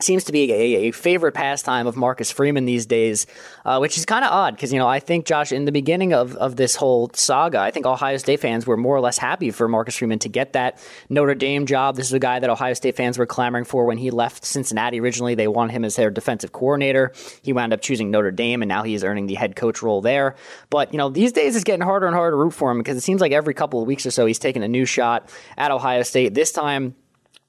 [0.00, 3.26] seems to be a, a, favorite pastime of Marcus Freeman these days,
[3.64, 6.12] uh, which is kind of odd because, you know, I think, Josh, in the beginning
[6.12, 9.50] of, of this whole saga, I think Ohio State fans were more or less happy
[9.50, 11.96] for Marcus Freeman to get that Notre Dame job.
[11.96, 15.00] This is a guy that Ohio State fans were clamoring for when he left Cincinnati
[15.00, 15.34] originally.
[15.34, 17.12] They wanted him as their defensive coordinator.
[17.42, 20.00] He wound up choosing Notre Dame, and now he is earning the head coach role
[20.00, 20.36] there.
[20.70, 22.96] But, you know, these days it's getting harder and harder to root for him because
[22.96, 25.72] it seems like every couple of weeks or so he's taking a new shot at
[25.72, 26.34] Ohio State.
[26.34, 26.94] This time,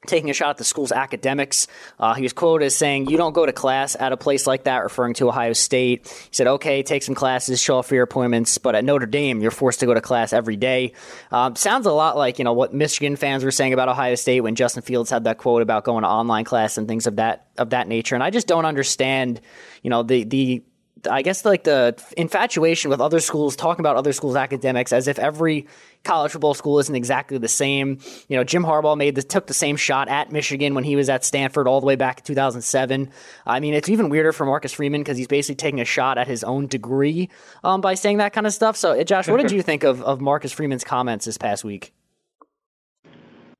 [0.07, 1.67] taking a shot at the school's academics.
[1.99, 4.63] Uh, he was quoted as saying, You don't go to class at a place like
[4.63, 6.07] that, referring to Ohio State.
[6.07, 9.41] He said, Okay, take some classes, show up for your appointments, but at Notre Dame,
[9.41, 10.93] you're forced to go to class every day.
[11.31, 14.41] Um, sounds a lot like, you know, what Michigan fans were saying about Ohio State
[14.41, 17.47] when Justin Fields had that quote about going to online class and things of that
[17.57, 18.15] of that nature.
[18.15, 19.41] And I just don't understand,
[19.83, 20.63] you know, the the
[21.09, 25.19] I guess like the infatuation with other schools, talking about other schools' academics as if
[25.19, 25.67] every
[26.03, 27.99] college football school isn't exactly the same.
[28.27, 31.09] You know, Jim Harbaugh made the, took the same shot at Michigan when he was
[31.09, 33.11] at Stanford all the way back in 2007.
[33.45, 36.27] I mean, it's even weirder for Marcus Freeman because he's basically taking a shot at
[36.27, 37.29] his own degree
[37.63, 38.75] um, by saying that kind of stuff.
[38.75, 41.93] So, Josh, what did you think of, of Marcus Freeman's comments this past week?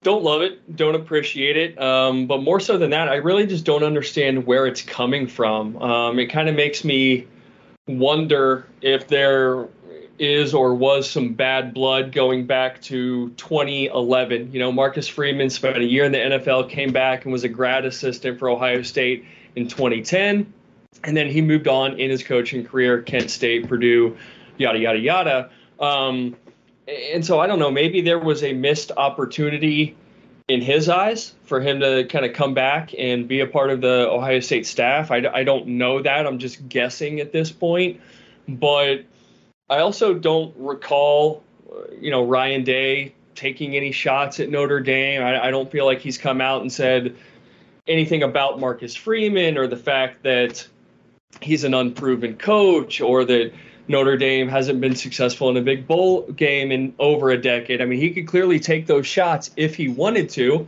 [0.02, 3.66] Don't love it, don't appreciate it, um, but more so than that, I really just
[3.66, 5.76] don't understand where it's coming from.
[5.82, 7.28] Um, it kind of makes me
[7.86, 9.68] wonder if there
[10.18, 14.54] is or was some bad blood going back to 2011.
[14.54, 17.50] You know, Marcus Freeman spent a year in the NFL, came back and was a
[17.50, 20.54] grad assistant for Ohio State in 2010.
[21.04, 24.18] And then he moved on in his coaching career, Kent State, Purdue,
[24.58, 25.50] yada, yada, yada.
[25.80, 26.36] Um,
[27.14, 29.96] and so I don't know, maybe there was a missed opportunity
[30.48, 33.82] in his eyes for him to kind of come back and be a part of
[33.82, 35.12] the Ohio State staff.
[35.12, 36.26] I, I don't know that.
[36.26, 38.02] I'm just guessing at this point.
[38.48, 39.06] But
[39.70, 45.22] I also don't recall, uh, you know, Ryan Day taking any shots at Notre Dame.
[45.22, 47.16] I, I don't feel like he's come out and said
[47.88, 50.68] anything about Marcus Freeman or the fact that
[51.42, 53.54] he's an unproven coach or that
[53.90, 57.82] Notre Dame hasn't been successful in a big bowl game in over a decade.
[57.82, 60.68] I mean, he could clearly take those shots if he wanted to,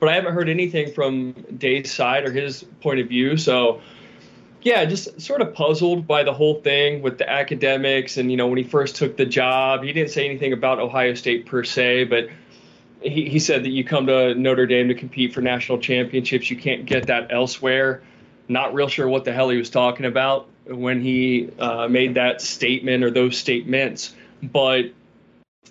[0.00, 3.36] but I haven't heard anything from Day's side or his point of view.
[3.36, 3.82] So
[4.62, 8.16] yeah, just sort of puzzled by the whole thing with the academics.
[8.16, 11.14] And, you know, when he first took the job, he didn't say anything about Ohio
[11.14, 12.28] State per se, but
[13.02, 16.48] he, he said that you come to Notre Dame to compete for national championships.
[16.48, 18.02] You can't get that elsewhere.
[18.48, 22.40] Not real sure what the hell he was talking about when he uh, made that
[22.40, 24.14] statement or those statements.
[24.42, 24.92] But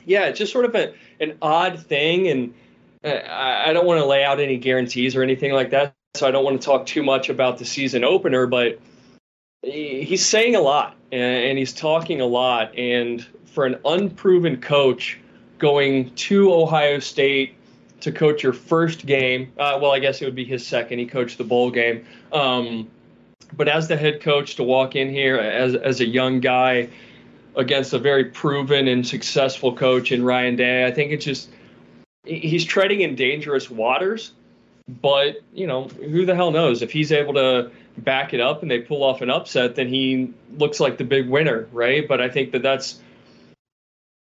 [0.05, 2.27] yeah, it's just sort of a, an odd thing.
[2.27, 2.53] And
[3.03, 6.27] uh, I, I don't want to lay out any guarantees or anything like that so
[6.27, 8.79] I don't want to talk too much about the season opener, but
[9.61, 12.77] he's saying a lot and he's talking a lot.
[12.77, 15.19] And for an unproven coach
[15.57, 17.55] going to Ohio State
[18.01, 20.99] to coach your first game, uh, well, I guess it would be his second.
[20.99, 22.05] He coached the bowl game.
[22.31, 22.89] Um,
[23.53, 26.89] but as the head coach to walk in here as, as a young guy
[27.55, 31.49] against a very proven and successful coach in Ryan Day, I think it's just
[32.23, 34.33] he's treading in dangerous waters
[35.01, 36.81] but, you know, who the hell knows?
[36.81, 40.33] If he's able to back it up and they pull off an upset, then he
[40.57, 42.07] looks like the big winner, right?
[42.07, 42.99] But I think that that's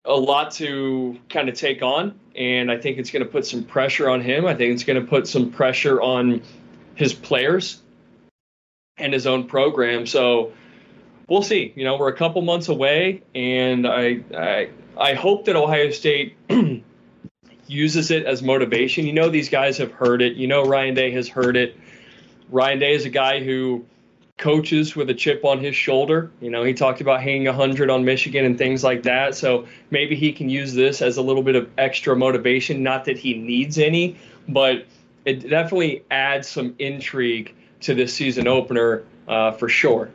[0.05, 2.19] a lot to kind of take on.
[2.37, 4.47] And I think it's going to put some pressure on him.
[4.47, 6.43] I think it's going to put some pressure on
[6.95, 7.81] his players
[8.97, 10.07] and his own program.
[10.07, 10.53] So
[11.29, 11.73] we'll see.
[11.77, 16.37] You know, we're a couple months away, and I I, I hope that Ohio State
[17.67, 19.07] uses it as motivation.
[19.07, 20.37] You know, these guys have heard it.
[20.37, 21.77] You know, Ryan Day has heard it.
[22.51, 23.87] Ryan Day is a guy who
[24.39, 26.31] coaches with a chip on his shoulder.
[26.41, 29.35] You know, he talked about hanging 100 on Michigan and things like that.
[29.35, 32.83] So maybe he can use this as a little bit of extra motivation.
[32.83, 34.17] Not that he needs any,
[34.49, 34.87] but
[35.25, 40.11] it definitely adds some intrigue to this season opener uh, for sure.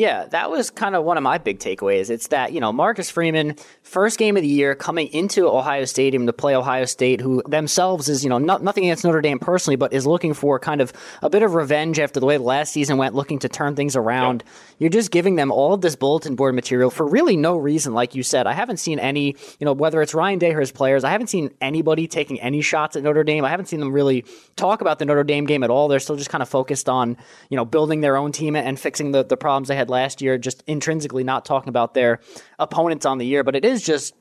[0.00, 2.08] Yeah, that was kind of one of my big takeaways.
[2.08, 6.24] It's that, you know, Marcus Freeman, first game of the year, coming into Ohio Stadium
[6.24, 9.76] to play Ohio State, who themselves is, you know, not, nothing against Notre Dame personally,
[9.76, 12.72] but is looking for kind of a bit of revenge after the way the last
[12.72, 14.42] season went, looking to turn things around.
[14.78, 18.14] You're just giving them all of this bulletin board material for really no reason, like
[18.14, 18.46] you said.
[18.46, 21.26] I haven't seen any, you know, whether it's Ryan Day or his players, I haven't
[21.26, 23.44] seen anybody taking any shots at Notre Dame.
[23.44, 24.24] I haven't seen them really
[24.56, 25.88] talk about the Notre Dame game at all.
[25.88, 27.18] They're still just kind of focused on,
[27.50, 30.38] you know, building their own team and fixing the, the problems they had last year,
[30.38, 32.20] just intrinsically not talking about their
[32.58, 33.44] opponents on the year.
[33.44, 34.14] But it is just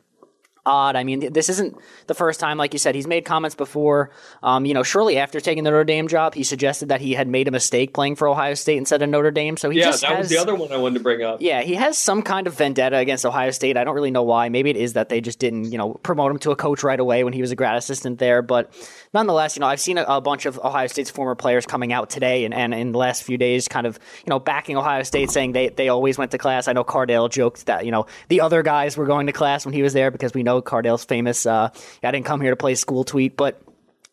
[0.66, 0.96] odd.
[0.96, 1.78] I mean, this isn't
[2.08, 4.12] the first time, like you said, he's made comments before.
[4.44, 7.28] Um, you know, shortly after taking the Notre Dame job, he suggested that he had
[7.28, 9.58] made a mistake playing for Ohio State instead of Notre Dame.
[9.58, 11.42] So he yeah, just that has, was the other one I wanted to bring up.
[11.42, 13.78] Yeah, he has some kind of vendetta against Ohio State.
[13.78, 14.50] I don't really know why.
[14.50, 17.00] Maybe it is that they just didn't, you know, promote him to a coach right
[17.00, 18.42] away when he was a grad assistant there.
[18.42, 18.72] But
[19.14, 22.10] nonetheless, you know, I've seen a, a bunch of Ohio State's former players coming out
[22.10, 25.32] today and, and in the last few days, kind of, you know, backing Ohio State,
[25.32, 26.68] saying they they always went to class.
[26.68, 29.74] I know Cardale joked that you know the other guys were going to class when
[29.74, 31.70] he was there because we know Cardale's famous uh,
[32.04, 33.62] I didn't come here to play school tweet, but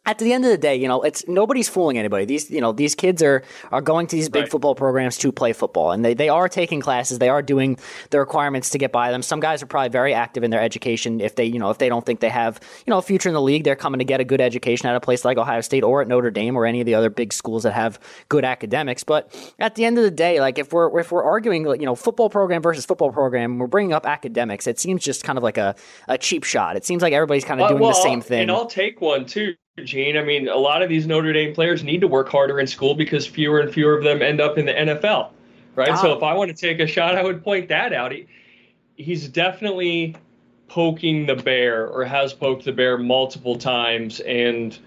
[0.06, 2.24] at the end of the day, you know, it's nobody's fooling anybody.
[2.24, 3.42] These, you know, these kids are
[3.72, 4.50] are going to these big right.
[4.50, 7.18] football programs to play football, and they, they are taking classes.
[7.18, 7.76] They are doing
[8.10, 9.22] the requirements to get by them.
[9.22, 11.20] Some guys are probably very active in their education.
[11.20, 13.34] If they, you know, if they don't think they have, you know, a future in
[13.34, 15.82] the league, they're coming to get a good education at a place like Ohio State
[15.82, 19.02] or at Notre Dame or any of the other big schools that have good academics.
[19.02, 21.96] But at the end of the day, like if we're if we're arguing, you know,
[21.96, 24.68] football program versus football program, we're bringing up academics.
[24.68, 25.74] It seems just kind of like a,
[26.06, 26.76] a cheap shot.
[26.76, 28.42] It seems like everybody's kind of doing well, the same thing.
[28.42, 30.16] And I'll take one too Gene.
[30.16, 32.94] I mean, a lot of these Notre Dame players need to work harder in school
[32.94, 35.30] because fewer and fewer of them end up in the NFL.
[35.74, 35.98] right?
[35.98, 36.16] So ah.
[36.16, 38.12] if I want to take a shot, I would point that out.
[38.12, 38.26] He,
[38.96, 40.16] he's definitely
[40.68, 44.78] poking the bear or has poked the bear multiple times and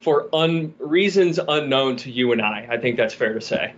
[0.00, 2.68] for un, reasons unknown to you and I.
[2.70, 3.74] I think that's fair to say.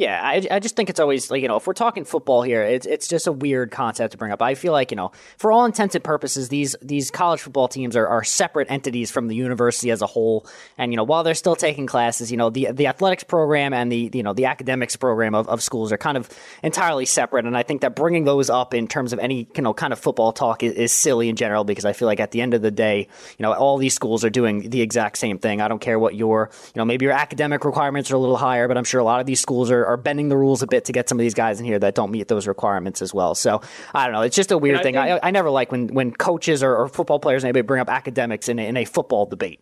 [0.00, 2.62] Yeah, I, I just think it's always like you know if we're talking football here,
[2.62, 4.40] it's it's just a weird concept to bring up.
[4.40, 7.94] I feel like you know for all intents and purposes, these these college football teams
[7.96, 10.46] are, are separate entities from the university as a whole.
[10.78, 13.92] And you know while they're still taking classes, you know the the athletics program and
[13.92, 16.30] the you know the academics program of, of schools are kind of
[16.62, 17.44] entirely separate.
[17.44, 19.98] And I think that bringing those up in terms of any you know kind of
[19.98, 22.62] football talk is, is silly in general because I feel like at the end of
[22.62, 25.60] the day, you know all these schools are doing the exact same thing.
[25.60, 28.66] I don't care what your you know maybe your academic requirements are a little higher,
[28.66, 30.84] but I'm sure a lot of these schools are are bending the rules a bit
[30.86, 33.34] to get some of these guys in here that don't meet those requirements as well.
[33.34, 33.60] So
[33.94, 34.22] I don't know.
[34.22, 34.94] It's just a weird I thing.
[34.94, 37.88] Think, I, I, never like when, when coaches or, or football players anybody bring up
[37.88, 39.60] academics in a, in a football debate.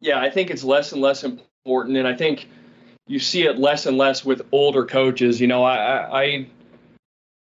[0.00, 2.48] Yeah, I think it's less and less important, and I think
[3.06, 5.40] you see it less and less with older coaches.
[5.40, 6.46] You know, I, I, I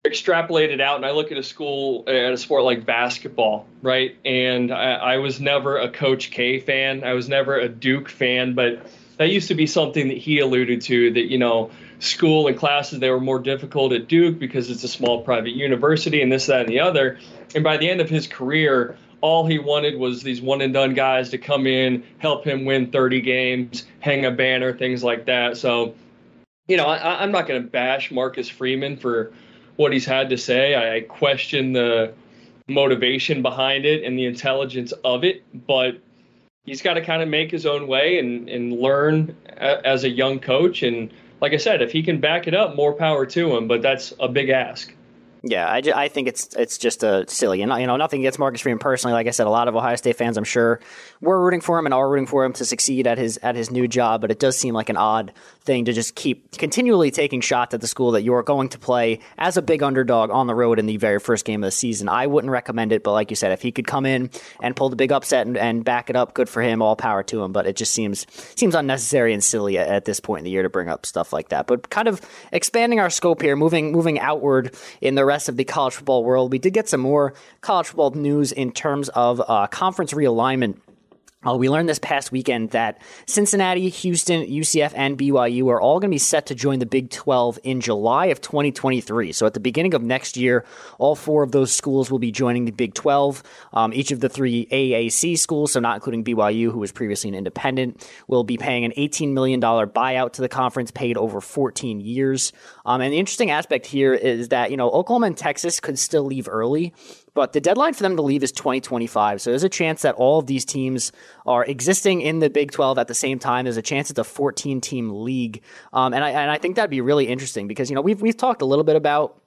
[0.05, 4.15] extrapolate it out and I look at a school at a sport like basketball, right?
[4.23, 7.03] And I, I was never a Coach K fan.
[7.03, 8.85] I was never a Duke fan, but
[9.17, 12.99] that used to be something that he alluded to that you know school and classes
[12.99, 16.61] they were more difficult at duke because it's a small private university and this that
[16.61, 17.19] and the other.
[17.53, 20.93] And by the end of his career all he wanted was these one and done
[20.93, 25.57] guys to come in help him win 30 games hang a banner things like that.
[25.57, 25.95] So
[26.67, 29.31] you know I, i'm not going to bash marcus freeman for
[29.77, 30.75] what he's had to say.
[30.95, 32.13] I question the
[32.67, 35.99] motivation behind it and the intelligence of it but
[36.65, 40.09] he's got to kind of make his own way and, and learn a, as a
[40.09, 40.83] young coach.
[40.83, 43.67] And like I said, if he can back it up, more power to him.
[43.67, 44.94] But that's a big ask.
[45.47, 48.61] Yeah, I, I think it's it's just a silly, and you know nothing against Marcus
[48.61, 49.13] Freeman personally.
[49.13, 50.79] Like I said, a lot of Ohio State fans, I'm sure,
[51.21, 53.69] were rooting for him and are rooting for him to succeed at his at his
[53.69, 54.21] new job.
[54.21, 57.81] But it does seem like an odd thing to just keep continually taking shots at
[57.81, 60.79] the school that you are going to play as a big underdog on the road
[60.79, 62.09] in the very first game of the season.
[62.09, 64.31] I wouldn't recommend it, but like you said, if he could come in
[64.63, 66.81] and pull the big upset and, and back it up, good for him.
[66.81, 67.51] All power to him.
[67.51, 70.63] But it just seems seems unnecessary and silly at, at this point in the year
[70.63, 71.67] to bring up stuff like that.
[71.67, 72.19] But kind of
[72.51, 76.49] expanding our scope here, moving moving outward in the rest of the college football world.
[76.49, 80.77] We did get some more college football news in terms of uh, conference realignment.
[81.45, 86.09] Uh, we learned this past weekend that Cincinnati, Houston, UCF, and BYU are all going
[86.09, 89.31] to be set to join the Big 12 in July of 2023.
[89.31, 90.65] So at the beginning of next year,
[90.97, 93.43] all four of those schools will be joining the Big 12.
[93.73, 97.35] Um, each of the three AAC schools, so not including BYU, who was previously an
[97.35, 102.53] independent, will be paying an $18 million buyout to the conference paid over 14 years.
[102.85, 106.23] Um, and the interesting aspect here is that, you know, Oklahoma and Texas could still
[106.23, 106.93] leave early.
[107.35, 109.41] But the deadline for them to leave is 2025.
[109.41, 111.11] So there's a chance that all of these teams
[111.45, 113.65] are existing in the Big 12 at the same time.
[113.65, 115.61] There's a chance it's a 14 team league.
[115.93, 118.37] Um, and, I, and I think that'd be really interesting because, you know, we've, we've
[118.37, 119.39] talked a little bit about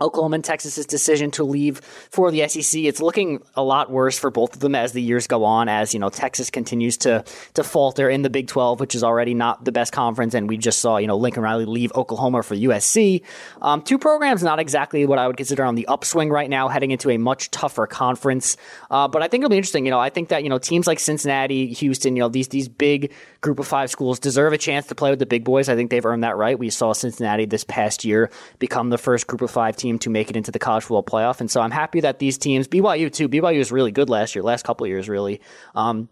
[0.00, 1.80] Oklahoma and Texas's decision to leave
[2.10, 2.82] for the SEC.
[2.82, 5.68] It's looking a lot worse for both of them as the years go on.
[5.68, 9.34] As you know, Texas continues to to falter in the Big Twelve, which is already
[9.34, 10.34] not the best conference.
[10.34, 13.22] And we just saw you know Lincoln Riley leave Oklahoma for USC.
[13.60, 16.90] Um, two programs not exactly what I would consider on the upswing right now, heading
[16.90, 18.56] into a much tougher conference.
[18.90, 19.84] Uh, but I think it'll be interesting.
[19.84, 22.68] You know, I think that you know teams like Cincinnati, Houston, you know these these
[22.68, 25.68] big Group of Five schools deserve a chance to play with the big boys.
[25.68, 26.58] I think they've earned that right.
[26.58, 30.10] We saw Cincinnati this past year become the first Group of Five team team to
[30.10, 31.40] make it into the college football playoff.
[31.40, 34.42] And so I'm happy that these teams, BYU too, BYU was really good last year,
[34.42, 35.40] last couple years really.
[35.74, 36.08] Um,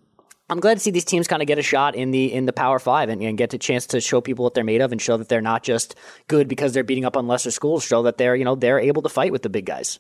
[0.49, 2.53] I'm glad to see these teams kind of get a shot in the in the
[2.53, 5.03] Power Five and, and, get a chance to show people what they're made of and
[5.03, 5.97] show that they're not just
[6.29, 7.85] good because they're beating up on lesser schools.
[7.85, 9.99] Show that they're you know they're able to fight with the big guys.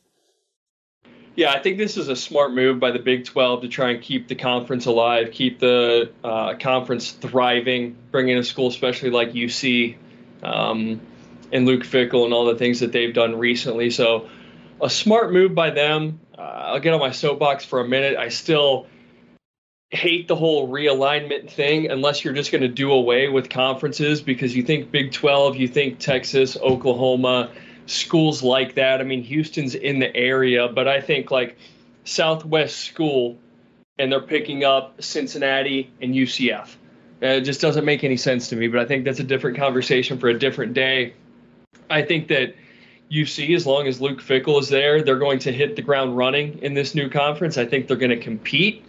[1.35, 4.01] Yeah, I think this is a smart move by the Big 12 to try and
[4.01, 9.33] keep the conference alive, keep the uh, conference thriving, bring in a school, especially like
[9.33, 9.97] UC.
[10.43, 11.01] Um,
[11.53, 13.91] and Luke Fickell and all the things that they've done recently.
[13.91, 14.29] So,
[14.81, 16.21] a smart move by them.
[16.37, 18.17] Uh, I'll get on my soapbox for a minute.
[18.17, 18.87] I still
[19.91, 24.55] hate the whole realignment thing unless you're just going to do away with conferences because
[24.55, 27.51] you think Big 12, you think Texas, Oklahoma,
[27.87, 29.01] schools like that.
[29.01, 31.57] I mean, Houston's in the area, but I think like
[32.05, 33.39] Southwest School
[33.99, 36.75] and they're picking up Cincinnati and UCF.
[37.21, 40.19] It just doesn't make any sense to me, but I think that's a different conversation
[40.19, 41.15] for a different day.
[41.88, 42.55] I think that
[43.09, 46.16] you see, as long as Luke Fickell is there, they're going to hit the ground
[46.16, 47.57] running in this new conference.
[47.57, 48.85] I think they're going to compete.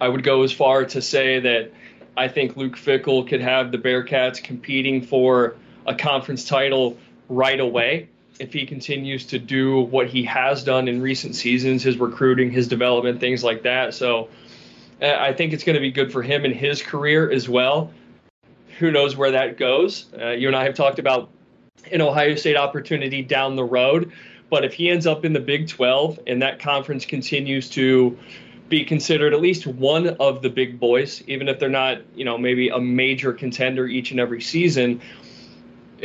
[0.00, 1.72] I would go as far to say that
[2.16, 5.56] I think Luke Fickell could have the Bearcats competing for
[5.86, 6.96] a conference title
[7.28, 11.96] right away if he continues to do what he has done in recent seasons, his
[11.98, 13.94] recruiting, his development, things like that.
[13.94, 14.28] So
[15.00, 17.90] uh, I think it's going to be good for him in his career as well.
[18.78, 20.06] Who knows where that goes?
[20.18, 21.30] Uh, you and I have talked about
[21.92, 24.12] an Ohio State opportunity down the road.
[24.48, 28.16] But if he ends up in the Big 12 and that conference continues to
[28.68, 32.36] be considered at least one of the big boys, even if they're not, you know,
[32.36, 35.00] maybe a major contender each and every season,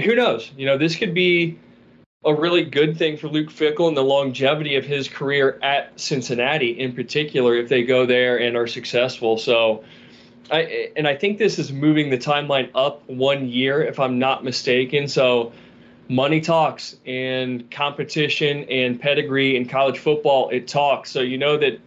[0.03, 0.51] who knows?
[0.55, 1.59] You know, this could be
[2.23, 6.79] a really good thing for Luke Fickell and the longevity of his career at Cincinnati
[6.79, 9.37] in particular if they go there and are successful.
[9.37, 9.83] So
[10.49, 14.43] I and I think this is moving the timeline up one year if I'm not
[14.43, 15.07] mistaken.
[15.07, 15.51] So
[16.09, 21.11] money talks and competition and pedigree in college football it talks.
[21.11, 21.79] So you know that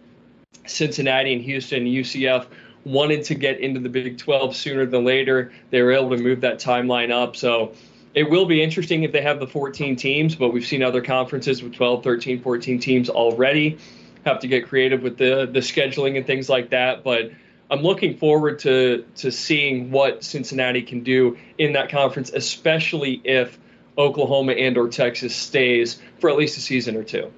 [0.65, 2.47] Cincinnati and Houston UCF
[2.85, 5.51] wanted to get into the Big 12 sooner than later.
[5.71, 7.35] They were able to move that timeline up.
[7.35, 7.73] So
[8.13, 11.61] it will be interesting if they have the 14 teams, but we've seen other conferences
[11.61, 13.77] with 12, 13, 14 teams already
[14.25, 17.03] have to get creative with the the scheduling and things like that.
[17.03, 17.31] But
[17.69, 23.57] I'm looking forward to to seeing what Cincinnati can do in that conference, especially if
[23.97, 27.31] Oklahoma and or Texas stays for at least a season or two.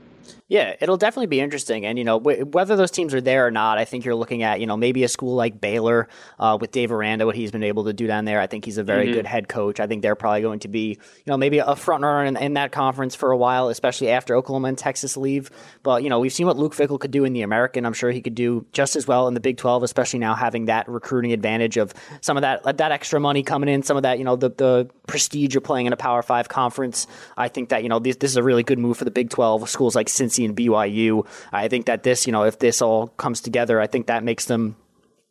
[0.49, 1.85] Yeah, it'll definitely be interesting.
[1.85, 4.61] And, you know, whether those teams are there or not, I think you're looking at,
[4.61, 6.07] you know, maybe a school like Baylor
[6.39, 8.39] uh, with Dave Aranda, what he's been able to do down there.
[8.39, 9.15] I think he's a very mm-hmm.
[9.15, 9.81] good head coach.
[9.81, 12.53] I think they're probably going to be, you know, maybe a front runner in, in,
[12.53, 15.51] that conference for a while, especially after Oklahoma and Texas leave.
[15.83, 17.85] But, you know, we've seen what Luke Fickell could do in the American.
[17.85, 20.65] I'm sure he could do just as well in the Big 12, especially now having
[20.65, 24.17] that recruiting advantage of some of that that extra money coming in, some of that,
[24.17, 27.05] you know, the, the prestige of playing in a Power Five conference.
[27.35, 29.29] I think that, you know, this, this is a really good move for the Big
[29.29, 30.07] 12 schools like
[30.45, 31.27] And BYU.
[31.51, 34.45] I think that this, you know, if this all comes together, I think that makes
[34.45, 34.75] them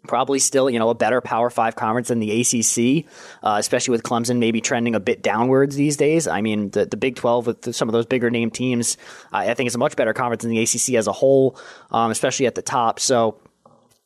[0.07, 3.07] probably still, you know, a better Power Five conference than the ACC,
[3.43, 6.27] uh, especially with Clemson maybe trending a bit downwards these days.
[6.27, 8.97] I mean, the, the Big 12 with some of those bigger name teams,
[9.33, 11.59] I think it's a much better conference than the ACC as a whole,
[11.91, 13.01] um, especially at the top.
[13.01, 13.39] So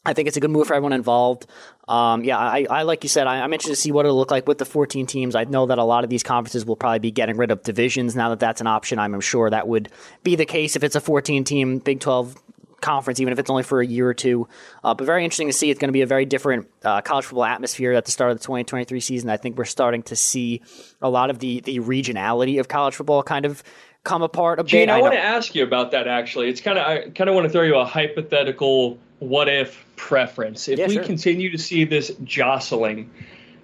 [0.04, 1.46] I think it's a good move for everyone involved.
[1.90, 4.30] Um, yeah, I, I, like you said, I, am interested to see what it'll look
[4.30, 5.34] like with the 14 teams.
[5.34, 8.14] I know that a lot of these conferences will probably be getting rid of divisions
[8.14, 9.00] now that that's an option.
[9.00, 9.88] I'm sure that would
[10.22, 12.36] be the case if it's a 14 team Big 12
[12.80, 14.46] conference, even if it's only for a year or two.
[14.84, 15.68] Uh, but very interesting to see.
[15.68, 18.38] It's going to be a very different uh, college football atmosphere at the start of
[18.38, 19.28] the 2023 season.
[19.28, 20.62] I think we're starting to see
[21.02, 23.64] a lot of the the regionality of college football kind of
[24.04, 24.90] come apart a Gene, bit.
[24.90, 26.06] I, I want to ask you about that.
[26.06, 29.84] Actually, it's kind of I kind of want to throw you a hypothetical what if
[29.96, 30.66] preference.
[30.68, 31.04] If yeah, we sure.
[31.04, 33.10] continue to see this jostling,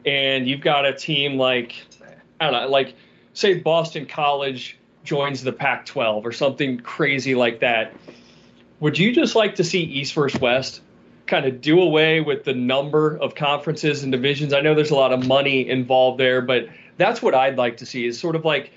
[0.04, 1.74] and you've got a team like
[2.38, 2.94] I don't know, like
[3.32, 7.94] say Boston College joins the Pac-12 or something crazy like that.
[8.80, 10.82] Would you just like to see East versus West
[11.26, 14.52] kind of do away with the number of conferences and divisions?
[14.52, 17.86] I know there's a lot of money involved there, but that's what I'd like to
[17.86, 18.72] see is sort of like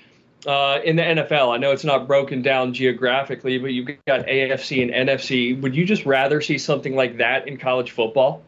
[0.46, 1.54] uh, in the NFL.
[1.54, 5.60] I know it's not broken down geographically, but you've got AFC and NFC.
[5.60, 8.42] Would you just rather see something like that in college football?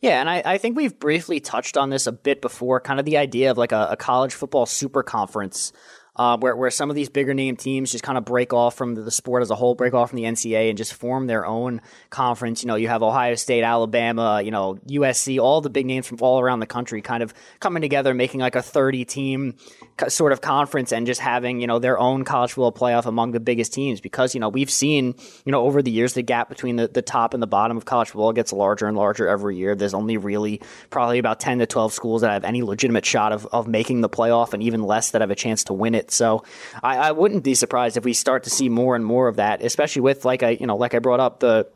[0.00, 3.06] Yeah, and I, I think we've briefly touched on this a bit before, kind of
[3.06, 5.72] the idea of like a, a college football super conference
[6.16, 8.94] uh, where, where some of these bigger name teams just kind of break off from
[8.94, 11.80] the sport as a whole, break off from the NCAA and just form their own
[12.10, 12.62] conference.
[12.62, 16.18] You know, you have Ohio State, Alabama, you know, USC, all the big names from
[16.20, 19.54] all around the country kind of coming together, making like a 30 team
[20.08, 23.40] sort of conference and just having, you know, their own college football playoff among the
[23.40, 25.14] biggest teams because, you know, we've seen,
[25.44, 27.84] you know, over the years, the gap between the, the top and the bottom of
[27.84, 29.74] college football gets larger and larger every year.
[29.74, 30.60] There's only really
[30.90, 34.08] probably about 10 to 12 schools that have any legitimate shot of, of making the
[34.08, 36.05] playoff and even less that have a chance to win it.
[36.10, 36.44] So
[36.82, 39.62] I, I wouldn't be surprised if we start to see more and more of that,
[39.62, 41.68] especially with like I you know like I brought up the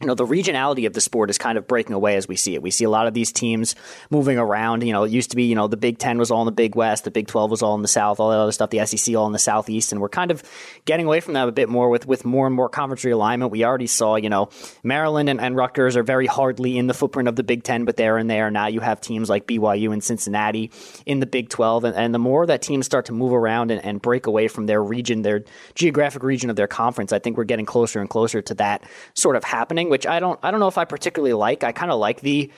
[0.00, 2.54] you know, the regionality of the sport is kind of breaking away as we see
[2.54, 2.60] it.
[2.60, 3.74] We see a lot of these teams
[4.10, 4.82] moving around.
[4.82, 6.52] You know, it used to be, you know, the Big Ten was all in the
[6.52, 8.84] Big West, the Big 12 was all in the South, all that other stuff, the
[8.84, 9.92] SEC all in the Southeast.
[9.92, 10.42] And we're kind of
[10.84, 13.50] getting away from that a bit more with, with more and more conference realignment.
[13.50, 14.50] We already saw, you know,
[14.82, 17.96] Maryland and, and Rutgers are very hardly in the footprint of the Big Ten, but
[17.96, 18.50] they're in there.
[18.50, 20.70] Now you have teams like BYU and Cincinnati
[21.06, 21.84] in the Big 12.
[21.84, 24.66] And, and the more that teams start to move around and, and break away from
[24.66, 25.42] their region, their
[25.74, 28.84] geographic region of their conference, I think we're getting closer and closer to that
[29.14, 31.64] sort of happening, which I don't, I don't know know if I particularly like.
[31.64, 32.50] I kind of like the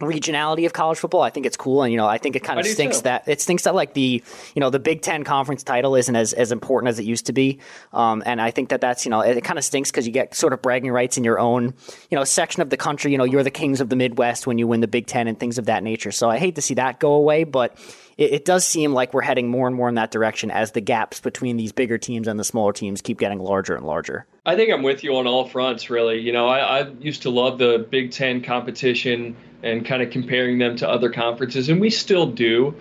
[0.00, 1.22] regionality of college football.
[1.22, 3.02] I think it's cool, and you know, I think it kind of stinks too.
[3.04, 4.22] that it stinks that like the
[4.54, 7.32] you know the Big Ten conference title isn't as as important as it used to
[7.32, 7.60] be.
[7.92, 10.12] Um, and I think that that's you know it, it kind of stinks because you
[10.12, 11.74] get sort of bragging rights in your own
[12.10, 13.12] you know section of the country.
[13.12, 15.38] You know, you're the kings of the Midwest when you win the Big Ten and
[15.38, 16.12] things of that nature.
[16.12, 17.76] So I hate to see that go away, but
[18.18, 20.80] it, it, does seem like we're heading more and more in that direction as the
[20.80, 24.26] gaps between these bigger teams and the smaller teams keep getting larger and larger.
[24.44, 26.18] I think I'm with you on all fronts, really.
[26.18, 30.58] You know, I, I used to love the Big Ten competition and kind of comparing
[30.58, 32.74] them to other conferences, and we still do.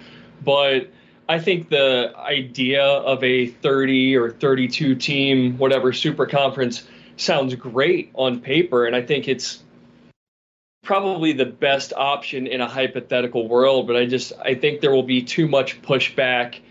[0.43, 0.89] But
[1.29, 8.11] I think the idea of a 30 or 32 team, whatever, super conference sounds great
[8.13, 8.85] on paper.
[8.85, 9.63] And I think it's
[10.87, 15.03] probably the best option in a hypothetical world, but I just I think there will
[15.03, 16.61] be too much pushback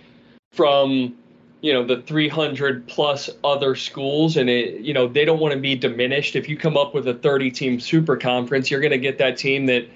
[0.53, 1.15] from
[1.61, 5.61] you know the 300 plus other schools and it you know they don't want to
[5.61, 6.35] be diminished.
[6.35, 9.37] If you come up with a 30 team super conference you're going to get that
[9.37, 9.87] team that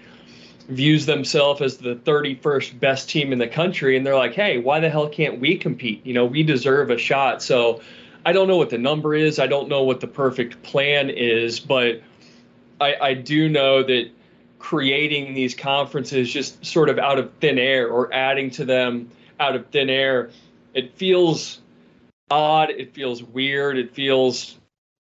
[0.69, 4.81] views themselves as the 31st best team in the country and they're like hey why
[4.81, 6.05] the hell can't we compete?
[6.05, 7.43] You know we deserve a shot.
[7.43, 7.81] So
[8.27, 9.39] i don't know what the number is.
[9.39, 12.03] I don't know what the perfect plan is but
[12.81, 14.11] i, I do know that
[14.59, 19.57] creating these conferences just sort of out of thin air or adding to them out
[19.57, 20.31] of thin air
[20.75, 21.61] it feels
[22.31, 24.57] odd it feels weird it feels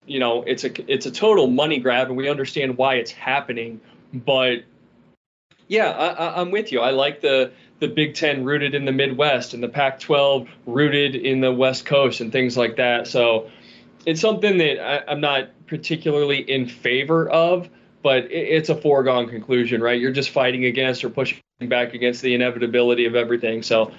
[0.06, 3.80] you know it's a it's a total money grab and we understand why it's happening
[4.14, 4.64] but
[5.68, 6.82] yeah, I, I'm with you.
[6.82, 11.42] I like the the Big Ten rooted in the Midwest and the Pac-12 rooted in
[11.42, 13.08] the West Coast and things like that.
[13.08, 13.50] So
[14.06, 17.68] it's something that I, am not particularly in favor of,
[18.04, 20.00] but it, it's a foregone conclusion, right?
[20.00, 23.64] You're just fighting against or pushing back against the inevitability of everything.
[23.64, 23.92] So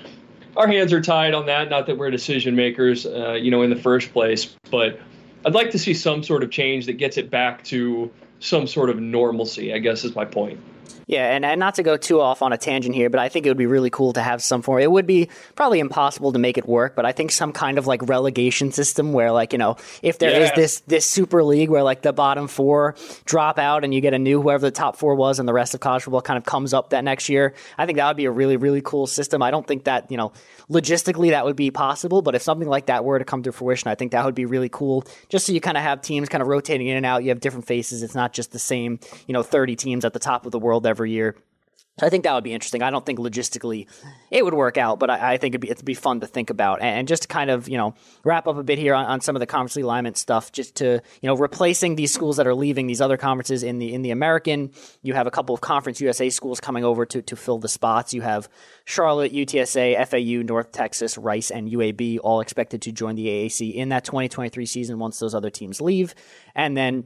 [0.57, 1.71] our hands are tied on that.
[1.71, 5.01] Not that we're decision makers, uh, you know, in the first place, but
[5.45, 8.09] I'd like to see some sort of change that gets it back to
[8.39, 9.75] some sort of normalcy.
[9.75, 10.61] I guess is my point.
[11.07, 13.47] Yeah, and, and not to go too off on a tangent here, but I think
[13.47, 14.81] it would be really cool to have some form.
[14.81, 17.87] It would be probably impossible to make it work, but I think some kind of
[17.87, 20.47] like relegation system where like you know if there yeah.
[20.47, 24.15] is this this super league where like the bottom four drop out and you get
[24.15, 26.45] a new whoever the top four was and the rest of college football kind of
[26.45, 27.55] comes up that next year.
[27.79, 29.43] I think that would be a really really cool system.
[29.43, 30.33] I don't think that you know
[30.71, 33.91] logistically that would be possible, but if something like that were to come to fruition,
[33.91, 35.05] I think that would be really cool.
[35.29, 37.23] Just so you kind of have teams kind of rotating in and out.
[37.23, 38.03] You have different faces.
[38.03, 40.74] It's not just the same you know thirty teams at the top of the world
[40.87, 41.37] every year.
[42.03, 42.83] I think that would be interesting.
[42.83, 43.87] I don't think logistically
[44.29, 46.51] it would work out, but I, I think it'd be, it'd be fun to think
[46.51, 46.81] about.
[46.81, 47.95] And, and, just to kind of, you know,
[48.25, 51.01] wrap up a bit here on, on, some of the conference alignment stuff, just to,
[51.21, 54.11] you know, replacing these schools that are leaving these other conferences in the in the
[54.11, 54.73] American.
[55.03, 58.13] You have a couple of Conference USA schools coming over to, to fill the spots.
[58.13, 58.49] You have
[58.85, 63.91] Charlotte, UTSA, FAU, North Texas, Rice, and UAB all expected to join the AAC in
[63.91, 66.17] that 2023 season once those other teams leave.
[66.57, 67.05] And then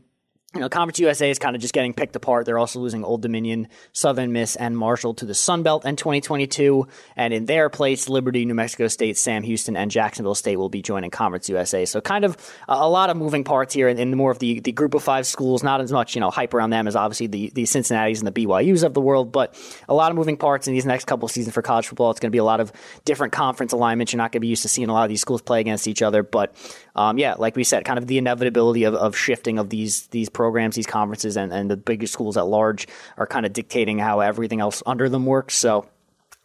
[0.54, 2.46] you know, Conference USA is kind of just getting picked apart.
[2.46, 6.88] They're also losing Old Dominion, Southern Miss, and Marshall to the Sun Belt in 2022.
[7.16, 10.80] And in their place, Liberty, New Mexico State, Sam Houston, and Jacksonville State will be
[10.80, 11.84] joining Conference USA.
[11.84, 12.34] So kind of
[12.66, 15.26] a, lot of moving parts here in, in, more of the, the group of five
[15.26, 15.62] schools.
[15.62, 18.46] Not as much, you know, hype around them as obviously the, the Cincinnatis and the
[18.46, 19.54] BYUs of the world, but
[19.86, 22.10] a lot of moving parts in these next couple seasons for college football.
[22.10, 22.72] It's going to be a lot of
[23.04, 24.14] different conference alignments.
[24.14, 25.86] You're not going to be used to seeing a lot of these schools play against
[25.86, 26.22] each other.
[26.22, 26.54] But
[26.96, 30.30] um, yeah, like we said, kind of the inevitability of, of shifting of these, these
[30.38, 32.86] programs, these conferences and, and the bigger schools at large
[33.16, 35.54] are kind of dictating how everything else under them works.
[35.56, 35.84] So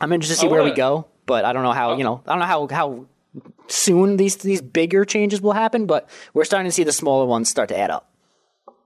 [0.02, 2.32] I'm interested to see where we go, but I don't know how, you know, I
[2.32, 3.06] don't know how, how
[3.68, 7.50] soon these, these bigger changes will happen, but we're starting to see the smaller ones
[7.50, 8.10] start to add up.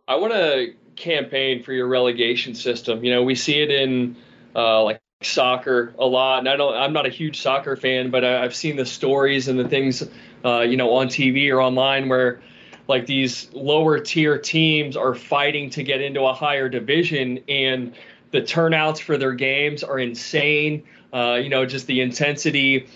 [0.10, 3.06] I want to campaign for your relegation system.
[3.06, 4.18] You know, we see it in
[4.58, 6.76] uh, like soccer a lot, and I don't.
[6.76, 10.04] I'm not a huge soccer fan, but I, have seen the stories and the things,
[10.44, 12.42] uh, you know, on TV or online where
[12.88, 17.94] like these lower tier teams are fighting to get into a higher division and
[18.32, 20.84] the turnouts for their games are insane.
[21.14, 22.88] Uh, you know just the intensity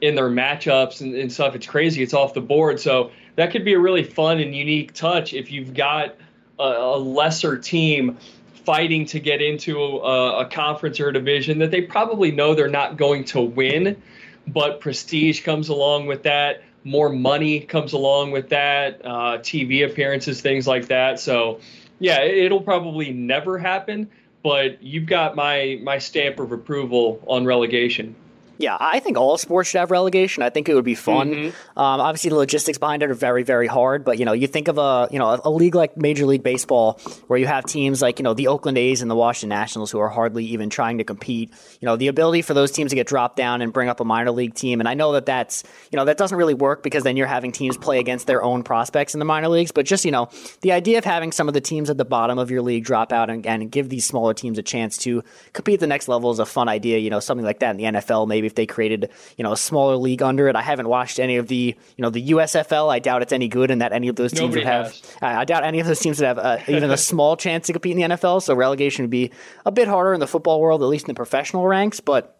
[0.00, 2.80] in their matchups and, and, stuff it's crazy it's off the board.
[2.80, 6.16] So that could be a really fun and unique touch if you've got
[6.58, 8.16] a, a lesser team
[8.64, 12.68] fighting to get into a, a conference or a division that they probably know they're
[12.68, 14.00] not going to win
[14.46, 20.40] but prestige comes along with that more money comes along with that, uh, TV appearances,
[20.40, 21.20] things like that.
[21.20, 21.60] So,
[21.98, 24.08] yeah, it'll probably never happen,
[24.42, 28.14] but you've got my my stamp of approval on relegation.
[28.58, 30.42] Yeah, I think all sports should have relegation.
[30.42, 31.30] I think it would be fun.
[31.30, 31.78] Mm-hmm.
[31.78, 34.04] Um, obviously, the logistics behind it are very, very hard.
[34.04, 36.42] But you know, you think of a you know a, a, league like Major League
[36.42, 39.92] Baseball, where you have teams like you know the Oakland A's and the Washington Nationals
[39.92, 41.52] who are hardly even trying to compete.
[41.80, 44.04] You know, the ability for those teams to get dropped down and bring up a
[44.04, 44.80] minor league team.
[44.80, 47.52] And I know that that's you know that doesn't really work because then you're having
[47.52, 49.70] teams play against their own prospects in the minor leagues.
[49.70, 50.30] But just you know,
[50.62, 53.12] the idea of having some of the teams at the bottom of your league drop
[53.12, 56.32] out and, and give these smaller teams a chance to compete at the next level
[56.32, 56.98] is a fun idea.
[56.98, 58.26] You know, something like that in the NFL.
[58.26, 60.56] Maybe if they created you know a smaller league under it.
[60.56, 62.90] I haven't watched any of the you know the USFL.
[62.90, 64.86] I doubt it's any good, and that any of those teams Nobody would have.
[65.22, 67.72] Uh, I doubt any of those teams would have uh, even a small chance to
[67.72, 68.42] compete in the NFL.
[68.42, 69.30] So relegation would be
[69.64, 72.34] a bit harder in the football world, at least in the professional ranks, but.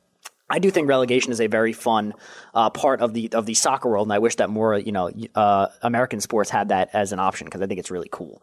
[0.51, 2.15] I do think relegation is a very fun
[2.55, 5.11] uh, part of the of the soccer world, and I wish that more you know
[5.35, 8.43] uh, American sports had that as an option because I think it's really cool.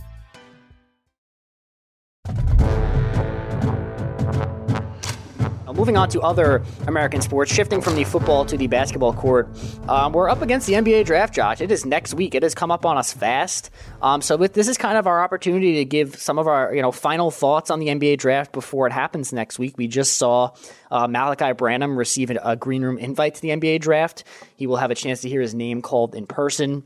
[5.71, 9.47] Uh, moving on to other American sports, shifting from the football to the basketball court,
[9.87, 11.61] um, we're up against the NBA draft, Josh.
[11.61, 12.35] It is next week.
[12.35, 13.69] It has come up on us fast.
[14.01, 16.81] Um, so with, this is kind of our opportunity to give some of our you
[16.81, 19.77] know final thoughts on the NBA draft before it happens next week.
[19.77, 20.51] We just saw
[20.89, 24.25] uh, Malaki Branham receive a green room invite to the NBA draft.
[24.57, 26.83] He will have a chance to hear his name called in person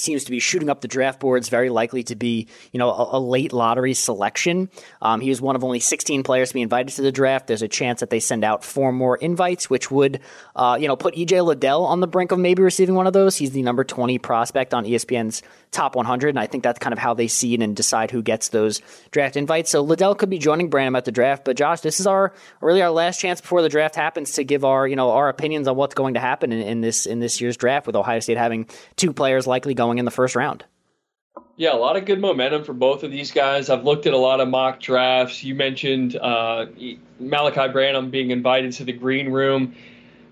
[0.00, 3.18] seems to be shooting up the draft boards, very likely to be, you know, a,
[3.18, 4.70] a late lottery selection.
[5.02, 7.46] Um, he was one of only 16 players to be invited to the draft.
[7.46, 10.20] There's a chance that they send out four more invites, which would,
[10.56, 13.36] uh, you know, put EJ Liddell on the brink of maybe receiving one of those.
[13.36, 16.98] He's the number 20 prospect on ESPN's top 100, and I think that's kind of
[16.98, 18.80] how they see it and decide who gets those
[19.10, 19.70] draft invites.
[19.70, 22.82] So Liddell could be joining Branham at the draft, but Josh, this is our really
[22.82, 25.76] our last chance before the draft happens to give our, you know, our opinions on
[25.76, 28.66] what's going to happen in, in this in this year's draft with Ohio State having
[28.96, 30.64] two players likely going in the first round.
[31.56, 33.68] Yeah, a lot of good momentum for both of these guys.
[33.70, 35.42] I've looked at a lot of mock drafts.
[35.42, 36.66] You mentioned uh,
[37.20, 39.74] Malaki Branham being invited to the green room.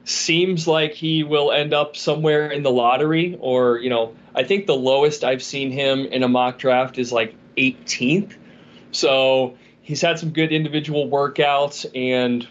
[0.04, 4.66] Seems like he will end up somewhere in the lottery, or, you know, I think
[4.66, 8.36] the lowest I've seen him in a mock draft is like 18th.
[8.92, 12.46] So he's had some good individual workouts, and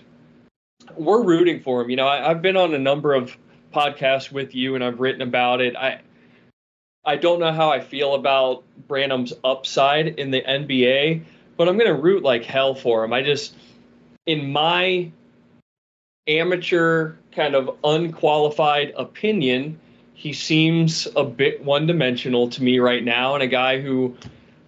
[0.97, 1.89] we're rooting for him.
[1.89, 3.37] You know, I, I've been on a number of
[3.73, 5.75] podcasts with you, and I've written about it.
[5.75, 6.01] I
[7.05, 11.23] I don't know how I feel about Branham's upside in the NBA,
[11.55, 13.13] but I'm going to root like hell for him.
[13.13, 13.53] I just,
[14.25, 15.11] in my
[16.27, 19.79] amateur, kind of unqualified opinion,
[20.13, 24.17] he seems a bit one dimensional to me right now, and a guy who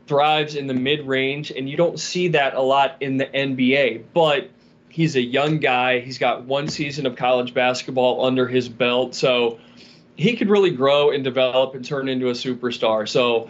[0.05, 4.03] thrives in the mid range, and you don't see that a lot in the NBA.
[4.13, 4.51] But
[4.89, 5.99] he's a young guy.
[6.01, 9.15] He's got one season of college basketball under his belt.
[9.15, 9.59] So
[10.17, 13.07] he could really grow and develop and turn into a superstar.
[13.07, 13.49] So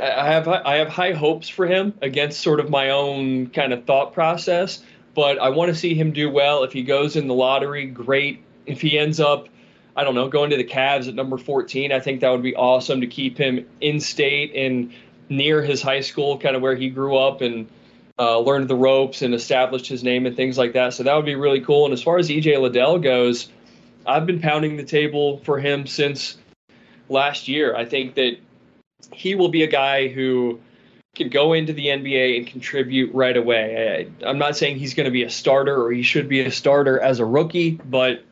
[0.00, 3.84] I have I have high hopes for him against sort of my own kind of
[3.84, 4.82] thought process,
[5.14, 6.62] but I want to see him do well.
[6.62, 8.44] If he goes in the lottery, great.
[8.66, 9.48] If he ends up,
[9.96, 12.54] I don't know, going to the Cavs at number 14, I think that would be
[12.54, 14.92] awesome to keep him in state and
[15.30, 17.66] near his high school, kind of where he grew up and
[18.18, 20.92] uh, learned the ropes and established his name and things like that.
[20.92, 21.86] So that would be really cool.
[21.86, 23.48] And as far as EJ Liddell goes,
[24.08, 26.38] I've been pounding the table for him since
[27.08, 27.76] last year.
[27.76, 28.38] I think that
[29.12, 30.60] he will be a guy who
[31.14, 34.08] can go into the NBA and contribute right away.
[34.22, 36.50] I, I'm not saying he's going to be a starter or he should be a
[36.50, 38.24] starter as a rookie, but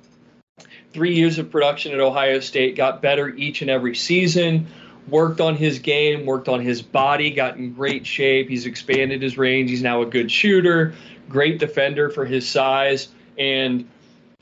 [0.93, 4.67] three years of production at Ohio State got better each and every season.
[5.09, 8.49] Worked on his game, worked on his body, got in great shape.
[8.49, 9.71] He's expanded his range.
[9.71, 10.95] He's now a good shooter,
[11.29, 13.09] great defender for his size.
[13.39, 13.89] And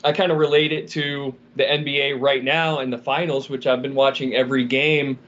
[0.04, 3.80] I kind of relate it to the NBA right now in the finals, which I've
[3.80, 5.18] been watching every game.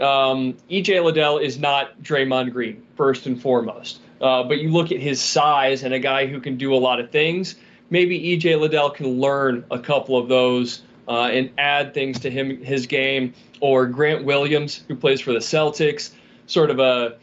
[0.00, 4.00] Um, EJ Liddell is not Draymond Green, first and foremost.
[4.20, 6.98] Uh, but you look at his size and a guy who can do a lot
[6.98, 7.54] of things.
[7.88, 12.62] Maybe EJ Liddell can learn a couple of those uh, and add things to him
[12.62, 13.32] his game.
[13.60, 16.10] Or Grant Williams, who plays for the Celtics,
[16.46, 17.16] sort of a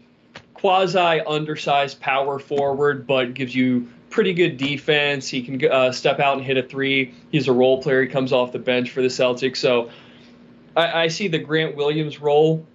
[0.53, 5.27] quasi undersized power forward, but gives you pretty good defense.
[5.27, 7.13] He can uh, step out and hit a three.
[7.31, 8.03] He's a role player.
[8.03, 9.57] He comes off the bench for the Celtics.
[9.57, 9.89] So
[10.75, 12.65] I, I see the Grant Williams role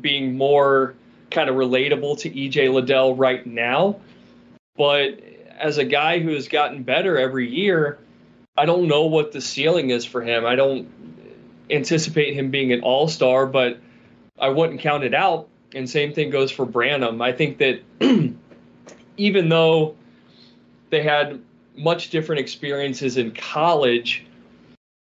[0.00, 0.94] being more
[1.30, 4.00] kind of relatable to EJ Liddell right now.
[4.76, 5.20] But
[5.58, 7.98] as a guy who has gotten better every year,
[8.56, 10.46] I don't know what the ceiling is for him.
[10.46, 10.88] I don't
[11.70, 13.78] anticipate him being an all star, but
[14.38, 15.48] I wouldn't count it out.
[15.74, 17.20] And same thing goes for Branham.
[17.20, 17.80] I think that
[19.16, 19.96] even though
[20.94, 21.42] they had
[21.76, 24.24] much different experiences in college,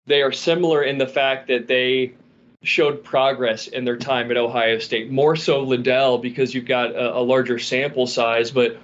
[0.06, 2.14] they are similar in the fact that they
[2.62, 5.10] showed progress in their time at Ohio State.
[5.10, 8.78] More so Liddell because you've got a, a larger sample size, but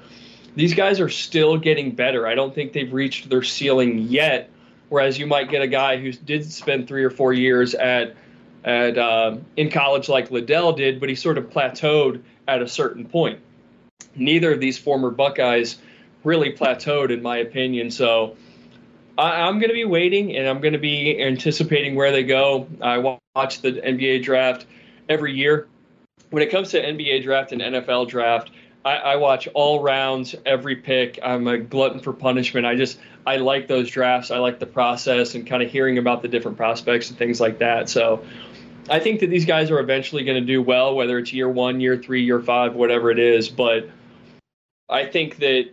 [0.55, 2.27] these guys are still getting better.
[2.27, 4.51] I don't think they've reached their ceiling yet.
[4.91, 8.15] Whereas you might get a guy who did spend three or four years at
[8.65, 13.07] at uh, in college like Liddell did, but he sort of plateaued at a certain
[13.07, 13.41] point.
[14.15, 15.79] Neither of these former Buckeyes
[16.25, 17.91] really plateaued, in my opinion.
[17.91, 18.37] So
[19.17, 22.69] I, I'm going to be waiting, and I'm going to be anticipating where they go.
[22.81, 22.99] I
[23.35, 24.67] watch the NBA draft
[25.09, 25.69] every year.
[26.31, 28.51] When it comes to NBA draft and NFL draft,
[28.85, 31.19] I, I, watch all rounds, every pick.
[31.23, 32.67] I'm a glutton for punishment.
[32.67, 34.31] I just I like those drafts.
[34.31, 37.59] I like the process and kind of hearing about the different prospects and things like
[37.59, 37.89] that.
[37.89, 38.25] So
[38.91, 41.81] I think that these guys are eventually going to do well, whether it's year one,
[41.81, 43.49] year three, year five, whatever it is.
[43.49, 43.89] But
[44.89, 45.71] I think that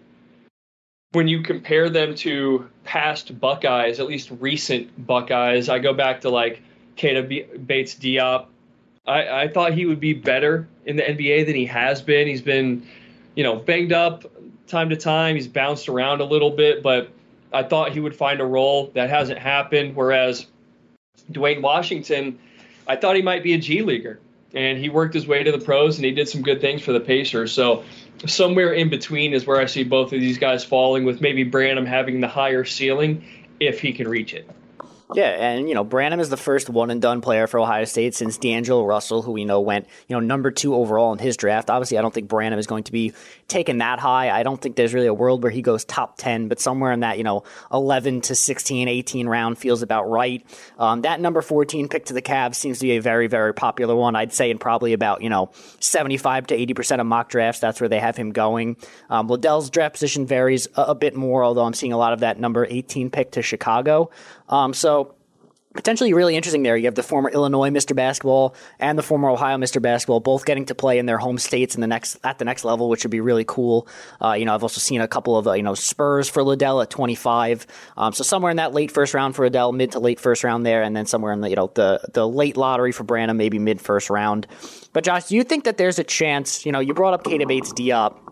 [1.11, 6.29] when you compare them to past Buckeyes, at least recent Buckeyes, I go back to
[6.29, 6.61] like
[6.97, 8.45] Keita Bates Diop.
[9.07, 12.27] I, I thought he would be better in the NBA than he has been.
[12.27, 12.85] He's been,
[13.35, 14.25] you know, banged up
[14.67, 15.35] time to time.
[15.35, 17.09] He's bounced around a little bit, but
[17.51, 18.91] I thought he would find a role.
[18.93, 19.95] That hasn't happened.
[19.95, 20.45] Whereas
[21.31, 22.37] Duane Washington,
[22.87, 24.19] I thought he might be a G leaguer,
[24.53, 26.93] and he worked his way to the pros and he did some good things for
[26.93, 27.51] the Pacers.
[27.51, 27.83] So
[28.25, 31.85] somewhere in between is where I see both of these guys falling, with maybe Branham
[31.85, 33.23] having the higher ceiling
[33.59, 34.49] if he can reach it.
[35.15, 38.13] Yeah, and you know, Branham is the first one and done player for Ohio State
[38.13, 41.71] since D'Angelo Russell, who we know went, you know, number two overall in his draft.
[41.71, 43.13] Obviously, I don't think Branham is going to be
[43.47, 44.29] taken that high.
[44.29, 46.99] I don't think there's really a world where he goes top 10, but somewhere in
[46.99, 47.43] that, you know,
[47.73, 50.45] 11 to 16, 18 round feels about right.
[50.77, 53.95] Um, that number 14 pick to the Cavs seems to be a very, very popular
[53.95, 54.15] one.
[54.15, 55.49] I'd say in probably about, you know,
[55.79, 58.77] 75 to 80% of mock drafts, that's where they have him going.
[59.09, 62.19] Um, Liddell's draft position varies a, a bit more, although I'm seeing a lot of
[62.19, 64.11] that number 18 pick to Chicago.
[64.49, 65.15] Um, so
[65.75, 66.75] potentially really interesting there.
[66.75, 67.95] You have the former Illinois Mr.
[67.95, 69.81] Basketball and the former Ohio Mr.
[69.81, 72.65] Basketball both getting to play in their home states in the next at the next
[72.65, 73.87] level, which would be really cool.
[74.21, 76.81] Uh, you know, I've also seen a couple of uh, you know Spurs for Liddell
[76.81, 77.67] at 25.
[77.97, 80.65] Um, so somewhere in that late first round for Liddell, mid to late first round
[80.65, 83.59] there, and then somewhere in the you know the the late lottery for Branham, maybe
[83.59, 84.47] mid first round.
[84.91, 86.65] But Josh, do you think that there's a chance?
[86.65, 88.28] You know, you brought up Keita Bates Diop.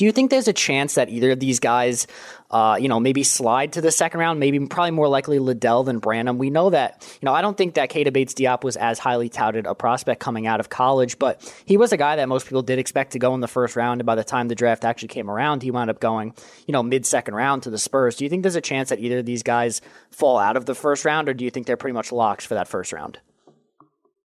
[0.00, 2.06] Do you think there's a chance that either of these guys
[2.50, 5.98] uh, you know, maybe slide to the second round, maybe probably more likely Liddell than
[5.98, 6.38] Branham.
[6.38, 9.28] We know that, you know, I don't think that Keita Bates Diop was as highly
[9.28, 12.62] touted a prospect coming out of college, but he was a guy that most people
[12.62, 14.00] did expect to go in the first round.
[14.00, 16.34] And by the time the draft actually came around, he wound up going,
[16.66, 18.16] you know, mid second round to the Spurs.
[18.16, 20.74] Do you think there's a chance that either of these guys fall out of the
[20.74, 23.18] first round, or do you think they're pretty much locks for that first round?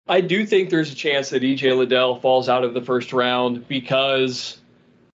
[0.07, 3.67] I do think there's a chance that EJ Liddell falls out of the first round
[3.67, 4.60] because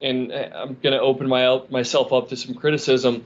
[0.01, 3.23] and I'm going to open my myself up to some criticism.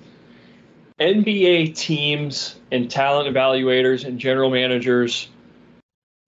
[1.00, 5.28] NBA teams and talent evaluators and general managers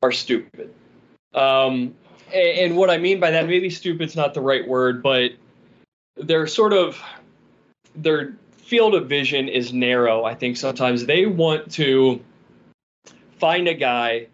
[0.02, 0.74] are stupid.
[1.34, 1.96] Um,
[2.34, 5.32] and, and what I mean by that, maybe stupid's not the right word, but
[6.18, 7.02] they're sort of
[7.96, 10.24] their field of vision is narrow.
[10.24, 12.22] I think sometimes they want to
[13.40, 14.28] find a guy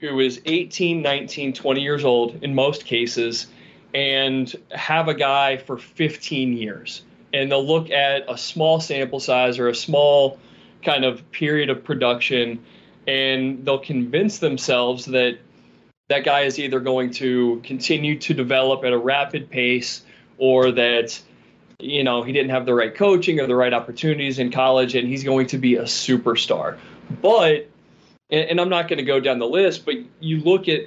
[0.00, 3.48] who is 18, 19, 20 years old in most cases
[3.94, 7.02] and have a guy for 15 years.
[7.32, 10.38] And they'll look at a small sample size or a small
[10.82, 12.60] kind of period of production
[13.06, 15.38] and they'll convince themselves that
[16.08, 20.02] that guy is either going to continue to develop at a rapid pace
[20.38, 21.20] or that
[21.78, 25.08] you know he didn't have the right coaching or the right opportunities in college and
[25.08, 26.78] he's going to be a superstar
[27.22, 27.68] but
[28.30, 30.80] and, i'm not going to go down the list but you look at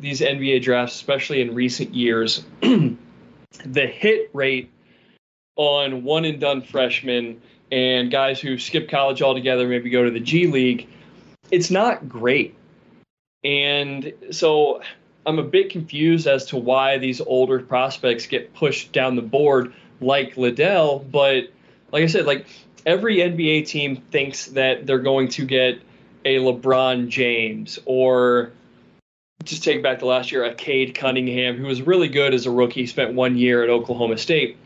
[0.00, 4.70] these NBA drafts, especially in recent years, the hit rate
[5.56, 7.40] on one and done freshmen
[7.70, 10.88] and guys who skip college altogether, maybe go to the G League,
[11.50, 12.54] it's not great.
[13.44, 14.82] And so
[15.26, 19.74] I'm a bit confused as to why these older prospects get pushed down the board
[20.00, 20.98] like Liddell.
[21.00, 21.52] But
[21.92, 22.46] like I said, like
[22.86, 25.80] every NBA team thinks that they're going to get
[26.24, 28.52] a LeBron James or
[29.44, 32.86] just take back to last year, Cade Cunningham, who was really good as a rookie,
[32.86, 34.56] spent one year at Oklahoma State.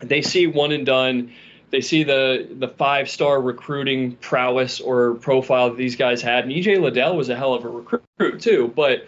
[0.00, 1.32] They see one and done.
[1.70, 6.44] They see the the five star recruiting prowess or profile that these guys had.
[6.44, 9.06] And EJ Liddell was a hell of a recruit too, but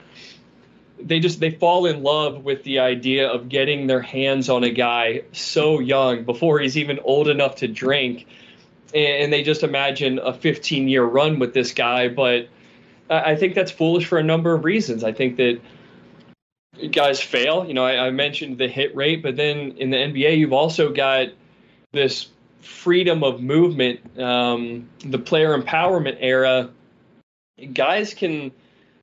[1.04, 4.70] they just they fall in love with the idea of getting their hands on a
[4.70, 8.26] guy so young before he's even old enough to drink
[8.94, 12.48] and they just imagine a 15 year run with this guy but
[13.10, 15.04] I think that's foolish for a number of reasons.
[15.04, 15.60] I think that
[16.90, 17.66] guys fail.
[17.66, 20.92] You know, I, I, mentioned the hit rate, but then in the NBA, you've also
[20.92, 21.28] got
[21.92, 22.28] this
[22.60, 26.70] freedom of movement, um, the player empowerment era.
[27.72, 28.52] Guys can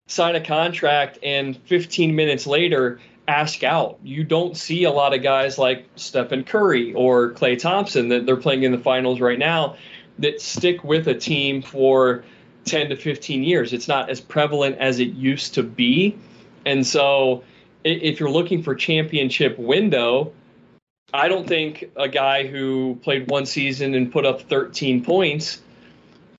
[0.08, 4.00] sign a contract and 15 minutes later ask out.
[4.04, 8.38] You don't see a lot of guys like Stephen Curry or Klay Thompson that they're
[8.38, 9.76] playing in the finals right now
[10.18, 12.24] that stick with a team for–
[12.70, 13.74] 10 to 15 years.
[13.74, 16.18] It's not as prevalent as it used to be.
[16.66, 17.44] And so
[17.84, 20.34] if you're looking for championship window,
[21.14, 25.62] I don't think a guy who played one season and put up 13 points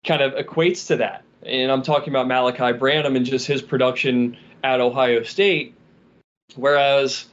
[0.07, 1.25] kind of equates to that.
[1.43, 5.75] and I'm talking about Malaki Branham and just his production at Ohio State.
[6.55, 7.27] Whereas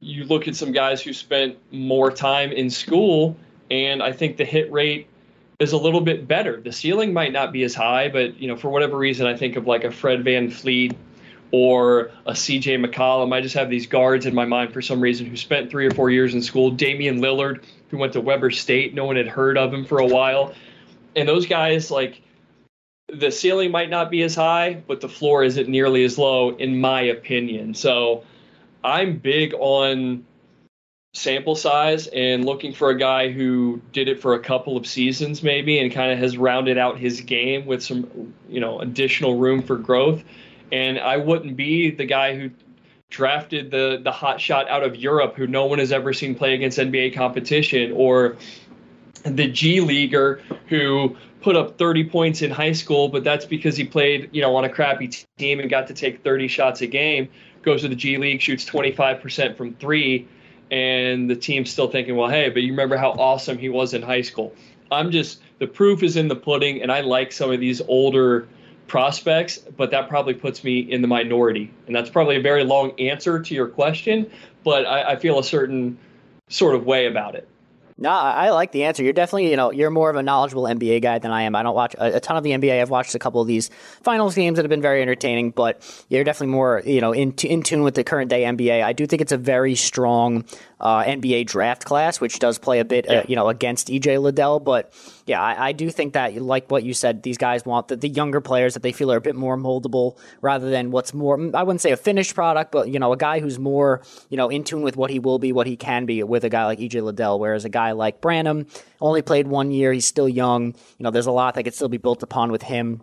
[0.00, 3.36] you look at some guys who spent more time in school,
[3.70, 5.08] and I think the hit rate
[5.60, 6.60] is a little bit better.
[6.60, 9.56] The ceiling might not be as high, but you know, for whatever reason, I think
[9.56, 10.96] of like a Fred Van VanVleet
[11.52, 13.34] or a CJ McCollum.
[13.34, 15.90] I just have these guards in my mind for some reason who spent three or
[15.90, 16.70] four years in school.
[16.70, 20.06] Damian Lillard, who went to Weber State, no one had heard of him for a
[20.06, 20.54] while.
[21.14, 22.22] And those guys, like,
[23.08, 26.80] the ceiling might not be as high, but the floor isn't nearly as low, in
[26.80, 27.74] my opinion.
[27.74, 28.24] So
[28.84, 30.24] I'm big on
[31.12, 35.42] sample size and looking for a guy who did it for a couple of seasons
[35.42, 39.62] maybe and kind of has rounded out his game with some you know additional room
[39.62, 40.22] for growth.
[40.70, 42.50] And I wouldn't be the guy who
[43.08, 46.54] drafted the the hot shot out of Europe who no one has ever seen play
[46.54, 48.36] against NBA competition or
[49.24, 53.84] the G leaguer who put up 30 points in high school but that's because he
[53.84, 55.08] played you know on a crappy
[55.38, 57.28] team and got to take 30 shots a game
[57.62, 60.28] goes to the G League shoots 25% from 3
[60.70, 64.02] and the team's still thinking, well, hey, but you remember how awesome he was in
[64.02, 64.54] high school.
[64.90, 68.48] I'm just the proof is in the pudding, and I like some of these older
[68.86, 71.72] prospects, but that probably puts me in the minority.
[71.86, 74.28] And that's probably a very long answer to your question,
[74.64, 75.96] but I, I feel a certain
[76.48, 77.46] sort of way about it.
[78.02, 79.02] No, I like the answer.
[79.02, 81.54] You're definitely, you know, you're more of a knowledgeable NBA guy than I am.
[81.54, 82.80] I don't watch a, a, ton of the NBA.
[82.80, 83.68] I've watched a couple of these
[84.02, 87.62] finals games that have been very entertaining, but you're definitely more, you know, in, in
[87.62, 88.82] tune with the current day NBA.
[88.82, 90.46] I do think it's a very strong
[90.80, 94.60] uh, NBA draft class, which does play a bit, uh, you know, against EJ Liddell.
[94.60, 94.94] But
[95.30, 98.08] yeah, I, I, do think that, like what you said, these guys want the, the
[98.08, 101.54] younger players that they feel are a bit more moldable rather than what's more, mm,
[101.54, 104.48] I wouldn't say a finished product, but, you know, a guy who's more, you know,
[104.48, 106.80] in tune with what he will be, what he can be with a guy like
[106.80, 107.38] EJ Liddell.
[107.38, 108.66] Whereas a guy like Branham
[109.00, 110.74] only played one year, he's still young.
[110.98, 113.00] You know, there's a lot that could still be built upon with him.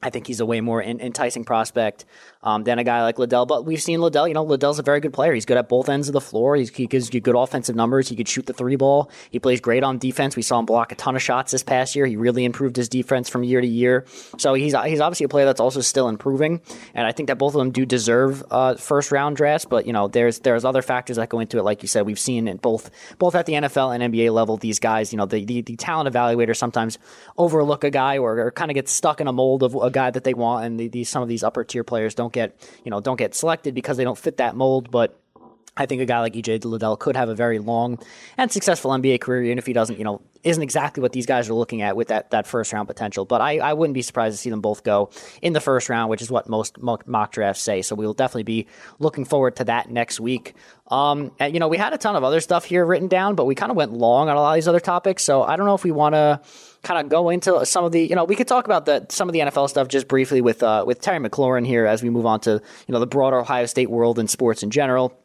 [0.00, 2.04] I think he's a way more in, enticing prospect
[2.44, 3.46] um, than a guy like Liddell.
[3.46, 4.28] But we've seen Liddell.
[4.28, 5.32] You know, Liddell's a very good player.
[5.32, 6.54] He's good at both ends of the floor.
[6.54, 8.08] He's, he gives you good offensive numbers.
[8.08, 9.10] He could shoot the three ball.
[9.30, 10.36] He plays great on defense.
[10.36, 12.06] We saw him block a ton of shots this past year.
[12.06, 14.04] He really improved his defense from year to year.
[14.38, 16.60] So he's he's obviously a player that's also still improving.
[16.94, 19.64] And I think that both of them do deserve uh, first round drafts.
[19.64, 21.62] But you know, there's there's other factors that go into it.
[21.62, 24.58] Like you said, we've seen it both both at the NFL and NBA level.
[24.58, 26.98] These guys, you know, the the, the talent evaluator sometimes
[27.38, 30.10] overlook a guy or, or kind of get stuck in a mold of a guy
[30.10, 32.90] that they want, and the, the, some of these upper tier players don't get you
[32.90, 35.18] know don't get selected because they don't fit that mold, but
[35.76, 37.98] I think a guy like EJ Liddell could have a very long
[38.36, 41.48] and successful NBA career, even if he doesn't, you know, isn't exactly what these guys
[41.48, 43.24] are looking at with that, that first round potential.
[43.24, 45.10] But I, I wouldn't be surprised to see them both go
[45.42, 47.82] in the first round, which is what most mock drafts say.
[47.82, 48.66] So we will definitely be
[49.00, 50.54] looking forward to that next week.
[50.88, 53.46] Um, and, you know, we had a ton of other stuff here written down, but
[53.46, 55.24] we kind of went long on a lot of these other topics.
[55.24, 56.40] So I don't know if we want to
[56.84, 59.28] kind of go into some of the, you know, we could talk about the some
[59.28, 62.26] of the NFL stuff just briefly with uh, with Terry McLaurin here as we move
[62.26, 65.18] on to you know the broader Ohio State world and sports in general.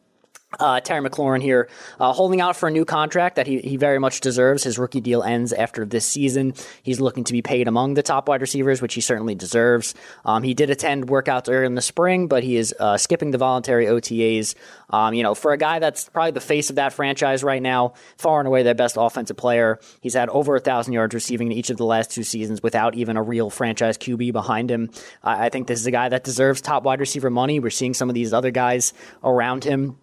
[0.58, 1.68] Uh, Terry McLaurin here,
[2.00, 4.64] uh, holding out for a new contract that he, he very much deserves.
[4.64, 6.54] His rookie deal ends after this season.
[6.82, 9.94] He's looking to be paid among the top wide receivers, which he certainly deserves.
[10.24, 13.38] Um, he did attend workouts earlier in the spring, but he is uh, skipping the
[13.38, 14.56] voluntary OTAs.
[14.90, 17.94] Um, you know, for a guy that's probably the face of that franchise right now,
[18.18, 19.78] far and away their best offensive player.
[20.00, 22.96] He's had over a thousand yards receiving in each of the last two seasons without
[22.96, 24.90] even a real franchise QB behind him.
[25.22, 27.60] I think this is a guy that deserves top wide receiver money.
[27.60, 28.92] We're seeing some of these other guys
[29.22, 29.96] around him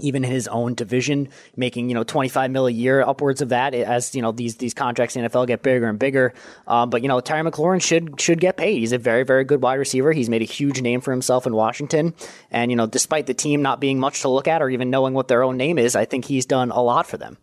[0.00, 3.74] even in his own division, making you know 25 mil a year, upwards of that,
[3.74, 6.34] as you know these these contracts in the NFL get bigger and bigger.
[6.66, 8.78] Um, but you know Terry McLaurin should should get paid.
[8.78, 10.12] He's a very very good wide receiver.
[10.12, 12.14] He's made a huge name for himself in Washington,
[12.50, 15.14] and you know despite the team not being much to look at or even knowing
[15.14, 17.38] what their own name is, I think he's done a lot for them.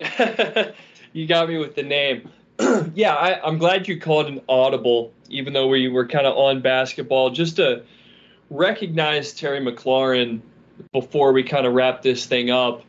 [1.12, 2.30] you got me with the name.
[2.94, 6.62] yeah, I, I'm glad you called an audible, even though we were kind of on
[6.62, 7.82] basketball, just to
[8.50, 10.40] recognize Terry McLaurin
[10.92, 12.82] before we kind of wrap this thing up,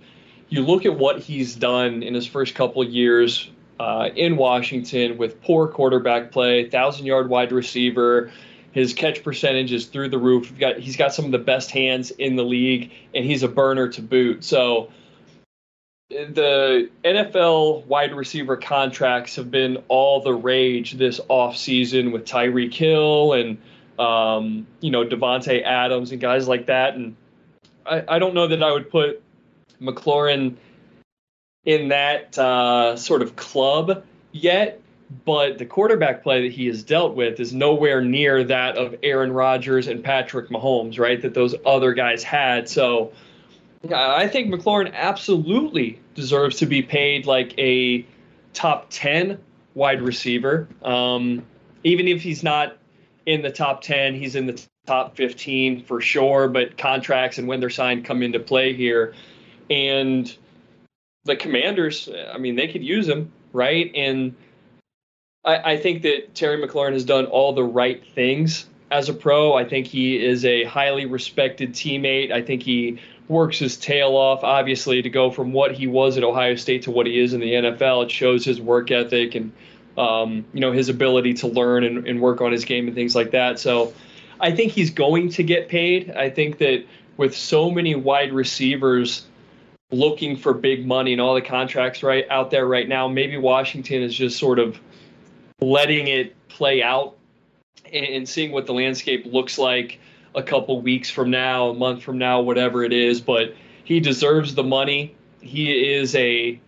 [0.49, 5.41] you look at what he's done in his first couple years uh, in Washington with
[5.41, 8.31] poor quarterback play, thousand yard wide receiver.
[8.71, 10.49] His catch percentage is through the roof.
[10.49, 13.47] He's got, he's got some of the best hands in the league, and he's a
[13.47, 14.43] burner to boot.
[14.43, 14.91] So
[16.09, 23.33] the NFL wide receiver contracts have been all the rage this offseason with Tyreek Hill
[23.33, 23.57] and
[23.99, 26.95] um, you know Davante Adams and guys like that.
[26.95, 27.15] And
[27.87, 29.21] I, I don't know that I would put
[29.81, 30.55] McLaurin
[31.65, 34.81] in that uh, sort of club yet,
[35.25, 39.31] but the quarterback play that he has dealt with is nowhere near that of Aaron
[39.31, 41.21] Rodgers and Patrick Mahomes, right?
[41.21, 42.69] That those other guys had.
[42.69, 43.11] So
[43.93, 48.05] I think McLaurin absolutely deserves to be paid like a
[48.53, 49.39] top 10
[49.75, 50.67] wide receiver.
[50.81, 51.43] Um,
[51.83, 52.77] even if he's not
[53.25, 56.47] in the top 10, he's in the top 15 for sure.
[56.47, 59.13] But contracts and when they're signed come into play here.
[59.69, 60.33] And
[61.25, 63.91] the commanders, I mean, they could use him, right?
[63.93, 64.33] And
[65.45, 69.53] I, I think that Terry McLaurin has done all the right things as a pro.
[69.53, 72.31] I think he is a highly respected teammate.
[72.31, 76.23] I think he works his tail off, obviously, to go from what he was at
[76.23, 78.05] Ohio State to what he is in the NFL.
[78.05, 79.51] It shows his work ethic and
[79.97, 83.15] um, you know his ability to learn and, and work on his game and things
[83.15, 83.59] like that.
[83.59, 83.93] So
[84.39, 86.11] I think he's going to get paid.
[86.11, 86.85] I think that
[87.17, 89.25] with so many wide receivers
[89.91, 94.01] looking for big money and all the contracts right out there right now, maybe Washington
[94.01, 94.79] is just sort of
[95.59, 97.17] letting it play out
[97.91, 99.99] and, and seeing what the landscape looks like
[100.35, 103.21] a couple weeks from now, a month from now, whatever it is.
[103.21, 105.15] But he deserves the money.
[105.41, 106.59] He is a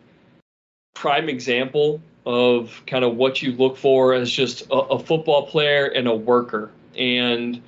[0.95, 5.86] prime example of kind of what you look for as just a, a football player
[5.86, 6.72] and a worker.
[7.00, 7.62] And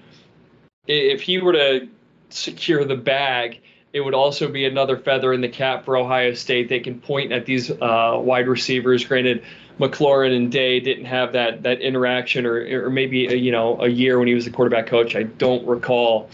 [0.88, 1.88] if he were to
[2.30, 3.62] secure the bag,
[3.94, 6.70] it would also be another feather in the cap for Ohio State.
[6.70, 9.06] They can point at these uh, wide receivers.
[9.06, 9.44] Granted,
[9.80, 13.88] McLaurin and Day didn't have that that interaction, or or maybe a, you know a
[13.88, 15.16] year when he was the quarterback coach.
[15.16, 16.30] I don't recall,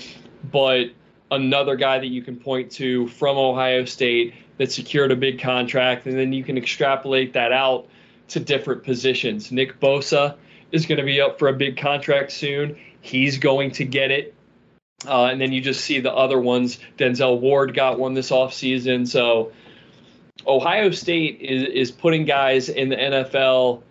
[0.52, 0.88] but
[1.32, 6.06] another guy that you can point to from Ohio State that secured a big contract,
[6.06, 7.88] and then you can extrapolate that out
[8.30, 9.52] to different positions.
[9.52, 10.36] Nick Bosa
[10.72, 12.78] is going to be up for a big contract soon.
[13.08, 14.36] He's going to get it.
[15.06, 16.80] Uh, and then you just see the other ones.
[16.98, 19.08] Denzel Ward got one this offseason.
[19.08, 19.52] So
[20.46, 23.84] Ohio State is, is putting guys in the NFL,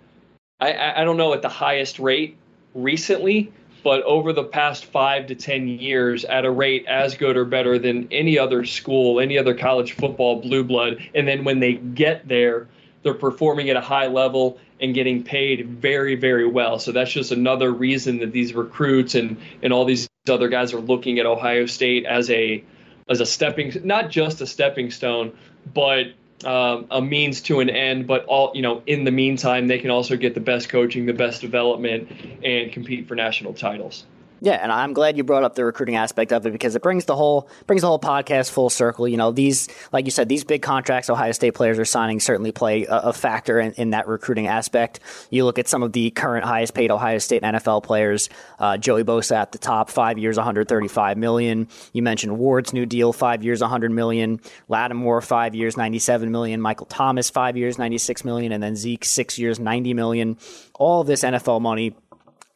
[0.61, 2.37] I, I don't know at the highest rate
[2.75, 3.53] recently,
[3.83, 7.79] but over the past five to 10 years at a rate as good or better
[7.79, 10.99] than any other school, any other college football blue blood.
[11.15, 12.69] And then when they get there,
[13.03, 16.79] they're performing at a high level and getting paid very, very well.
[16.79, 20.81] So that's just another reason that these recruits and, and all these other guys are
[20.81, 22.65] looking at Ohio State as a
[23.09, 25.33] as a stepping not just a stepping stone,
[25.73, 26.07] but
[26.45, 29.91] um, a means to an end, but all you know, in the meantime, they can
[29.91, 32.11] also get the best coaching, the best development,
[32.45, 34.05] and compete for national titles.
[34.41, 37.07] Yeah, and I'm glad you brought up the recruiting aspect of it because it brings
[37.07, 39.09] the whole brings the whole podcast full circle.
[39.09, 42.53] You know, these like you said, these big contracts Ohio State players are signing certainly
[42.53, 45.01] play a, a factor in, in, that recruiting aspect.
[45.31, 48.29] You look at some of the current highest paid Ohio State NFL players,
[48.59, 51.69] uh, Joey Bosa at the top, five years, 135 million.
[51.93, 54.41] You mentioned Ward's new deal, five years, 100 million.
[54.69, 56.61] Lattimore, five years, 97 million.
[56.61, 60.37] Michael Thomas, five years, 96 million, and then Zeke, six years, 90 million.
[60.75, 61.95] All this NFL money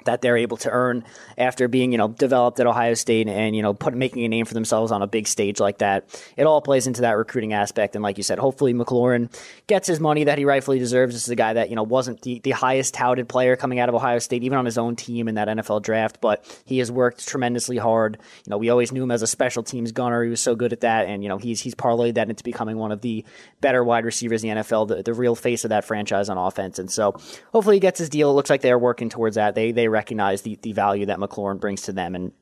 [0.05, 1.05] that they're able to earn
[1.37, 4.47] after being, you know, developed at Ohio State and, you know, put, making a name
[4.47, 6.05] for themselves on a big stage like that.
[6.37, 7.95] It all plays into that recruiting aspect.
[7.95, 9.31] And like you said, hopefully McLaurin
[9.67, 11.15] gets his money that he rightfully deserves.
[11.15, 13.89] This is a guy that, you know, wasn't the, the highest touted player coming out
[13.89, 16.91] of Ohio State, even on his own team in that NFL draft, but he has
[16.91, 18.19] worked tremendously hard.
[18.47, 20.25] You know, we always knew him as a special teams gunner.
[20.25, 21.07] He was so good at that.
[21.07, 23.25] And, you know, he's, he's parlayed that into becoming one of the
[23.61, 26.79] better wide receivers in the NFL, the, the real face of that franchise on offense.
[26.79, 27.13] And so
[27.53, 28.31] hopefully he gets his deal.
[28.31, 29.55] It looks like they're working towards that.
[29.55, 32.15] They, they recognize the, the value that McLaurin brings to them.
[32.15, 32.33] And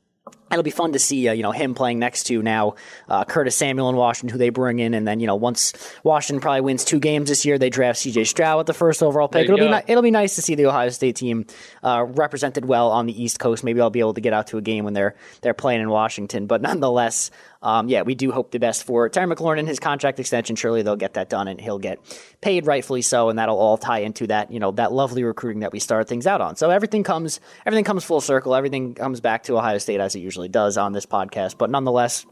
[0.51, 2.75] it'll be fun to see, uh, you know, him playing next to now
[3.07, 5.73] uh, Curtis Samuel in Washington, who they bring in, and then you know once
[6.03, 8.25] Washington probably wins two games this year, they draft C.J.
[8.25, 9.45] Stroud with the first overall pick.
[9.45, 11.45] It'll be ni- it'll be nice to see the Ohio State team
[11.83, 13.63] uh, represented well on the East Coast.
[13.63, 15.89] Maybe I'll be able to get out to a game when they're they're playing in
[15.89, 17.31] Washington, but nonetheless,
[17.61, 20.55] um, yeah, we do hope the best for Terry McLaurin and his contract extension.
[20.55, 21.99] Surely they'll get that done, and he'll get
[22.41, 25.71] paid rightfully so, and that'll all tie into that you know that lovely recruiting that
[25.71, 26.55] we started things out on.
[26.55, 28.55] So everything comes everything comes full circle.
[28.55, 31.57] Everything comes back to Ohio State as it usually does on this podcast.
[31.57, 32.25] But nonetheless.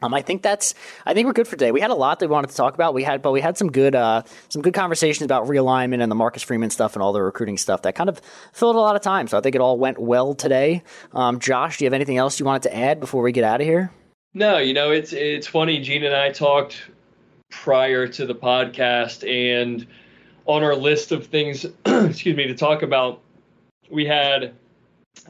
[0.00, 0.74] Um, I think that's.
[1.06, 1.72] I think we're good for today.
[1.72, 2.94] We had a lot that we wanted to talk about.
[2.94, 6.14] We had, but we had some good, uh, some good conversations about realignment and the
[6.14, 8.20] Marcus Freeman stuff and all the recruiting stuff that kind of
[8.52, 9.26] filled a lot of time.
[9.26, 10.84] So I think it all went well today.
[11.12, 13.60] Um, Josh, do you have anything else you wanted to add before we get out
[13.60, 13.90] of here?
[14.34, 15.80] No, you know it's it's funny.
[15.80, 16.80] Gene and I talked
[17.50, 19.86] prior to the podcast, and
[20.46, 23.20] on our list of things, excuse me, to talk about,
[23.90, 24.54] we had,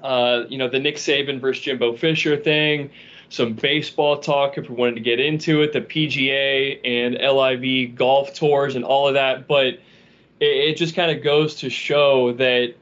[0.02, 2.90] uh, you know, the Nick Saban versus Jimbo Fisher thing,
[3.28, 8.34] some baseball talk if we wanted to get into it, the PGA and LIV golf
[8.34, 9.80] tours and all of that, but it,
[10.40, 12.74] it just kind of goes to show that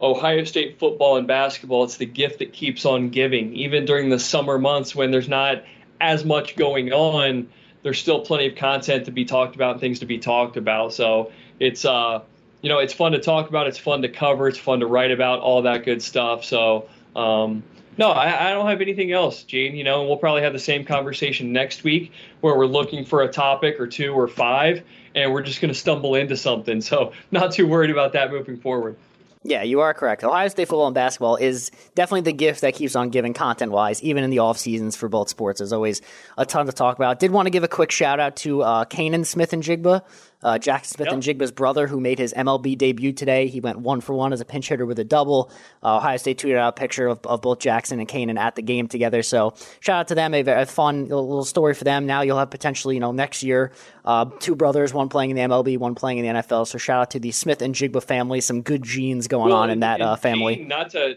[0.00, 3.54] Ohio State football and basketball, it's the gift that keeps on giving.
[3.54, 5.64] Even during the summer months when there's not
[6.00, 7.48] as much going on,
[7.82, 10.92] there's still plenty of content to be talked about and things to be talked about.
[10.92, 12.22] So it's uh,
[12.62, 15.10] you know, it's fun to talk about, it's fun to cover, it's fun to write
[15.10, 16.44] about, all that good stuff.
[16.44, 17.62] So um,
[17.98, 19.76] no, I, I, don't have anything else, Gene.
[19.76, 23.22] You know, and we'll probably have the same conversation next week where we're looking for
[23.22, 24.82] a topic or two or five,
[25.14, 26.80] and we're just going to stumble into something.
[26.80, 28.96] So, not too worried about that moving forward.
[29.44, 30.22] Yeah, you are correct.
[30.22, 34.00] Ohio State football and basketball is definitely the gift that keeps on giving content wise,
[34.00, 35.58] even in the off seasons for both sports.
[35.58, 36.00] There's always
[36.38, 37.18] a ton to talk about.
[37.18, 40.02] Did want to give a quick shout out to uh, Canaan Smith-Njigba,
[40.42, 41.14] uh, Jaxon Smith Yep.
[41.14, 43.46] and Njigba's brother, who made his MLB debut today.
[43.48, 45.50] He went one for one as a pinch hitter with a double.
[45.82, 48.62] Uh, Ohio State tweeted out a picture of, of both Jaxon and Canaan at the
[48.62, 49.22] game together.
[49.22, 50.34] So shout out to them.
[50.34, 52.06] A, a fun little, story for them.
[52.06, 53.72] Now you'll have potentially, you know, next year,
[54.04, 56.66] uh, two brothers, one playing in the MLB, one playing in the NFL.
[56.66, 58.40] So shout out to the Smith-Njigba family.
[58.40, 60.56] Some good genes going Well, on in that uh, family.
[60.56, 61.16] Gene, Not to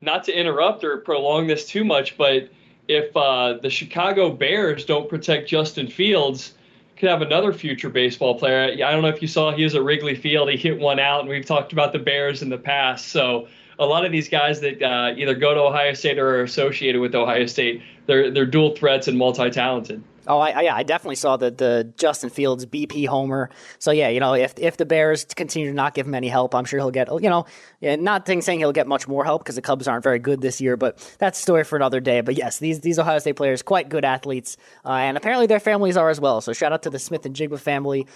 [0.00, 2.48] not to interrupt or prolong this too much, but
[2.86, 6.54] if uh, the Chicago Bears don't protect Justin Fields,
[6.98, 8.72] could have another future baseball player.
[8.84, 10.50] I don't know if you saw he was at Wrigley Field.
[10.50, 13.08] He hit one out, and we've talked about the Bears in the past.
[13.08, 16.42] So a lot of these guys that uh, either go to Ohio State or are
[16.42, 20.02] associated with Ohio State, they're they're dual threats and multi-talented.
[20.28, 23.48] Oh, I, I- yeah, I definitely saw the the Justin Fields BP homer.
[23.78, 26.54] So yeah, you know, if if the Bears continue to not give him any help,
[26.54, 27.08] I'm sure he'll get.
[27.10, 27.46] You know,
[27.80, 30.60] not thing saying he'll get much more help because the Cubs aren't very good this
[30.60, 32.20] year, but that's a story for another day.
[32.20, 35.96] But yes, these these Ohio State players quite good athletes, uh, and apparently their families
[35.96, 36.40] are as well.
[36.42, 38.06] So shout out to the Smith-Njigba family.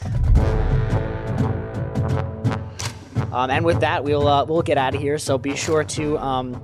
[3.32, 5.16] Um, and with that, we'll uh, we'll get out of here.
[5.16, 6.62] So be sure to um,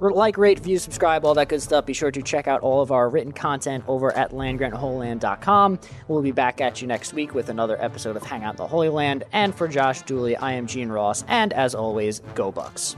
[0.00, 1.86] like, rate, view, subscribe, all that good stuff.
[1.86, 5.78] Be sure to check out all of our written content over at landgrantholyland.com.
[6.08, 8.88] We'll be back at you next week with another episode of Hangout in the Holy
[8.88, 9.24] Land.
[9.32, 12.96] And for Josh Dooley, I am Gene Ross, and as always, go Bucks.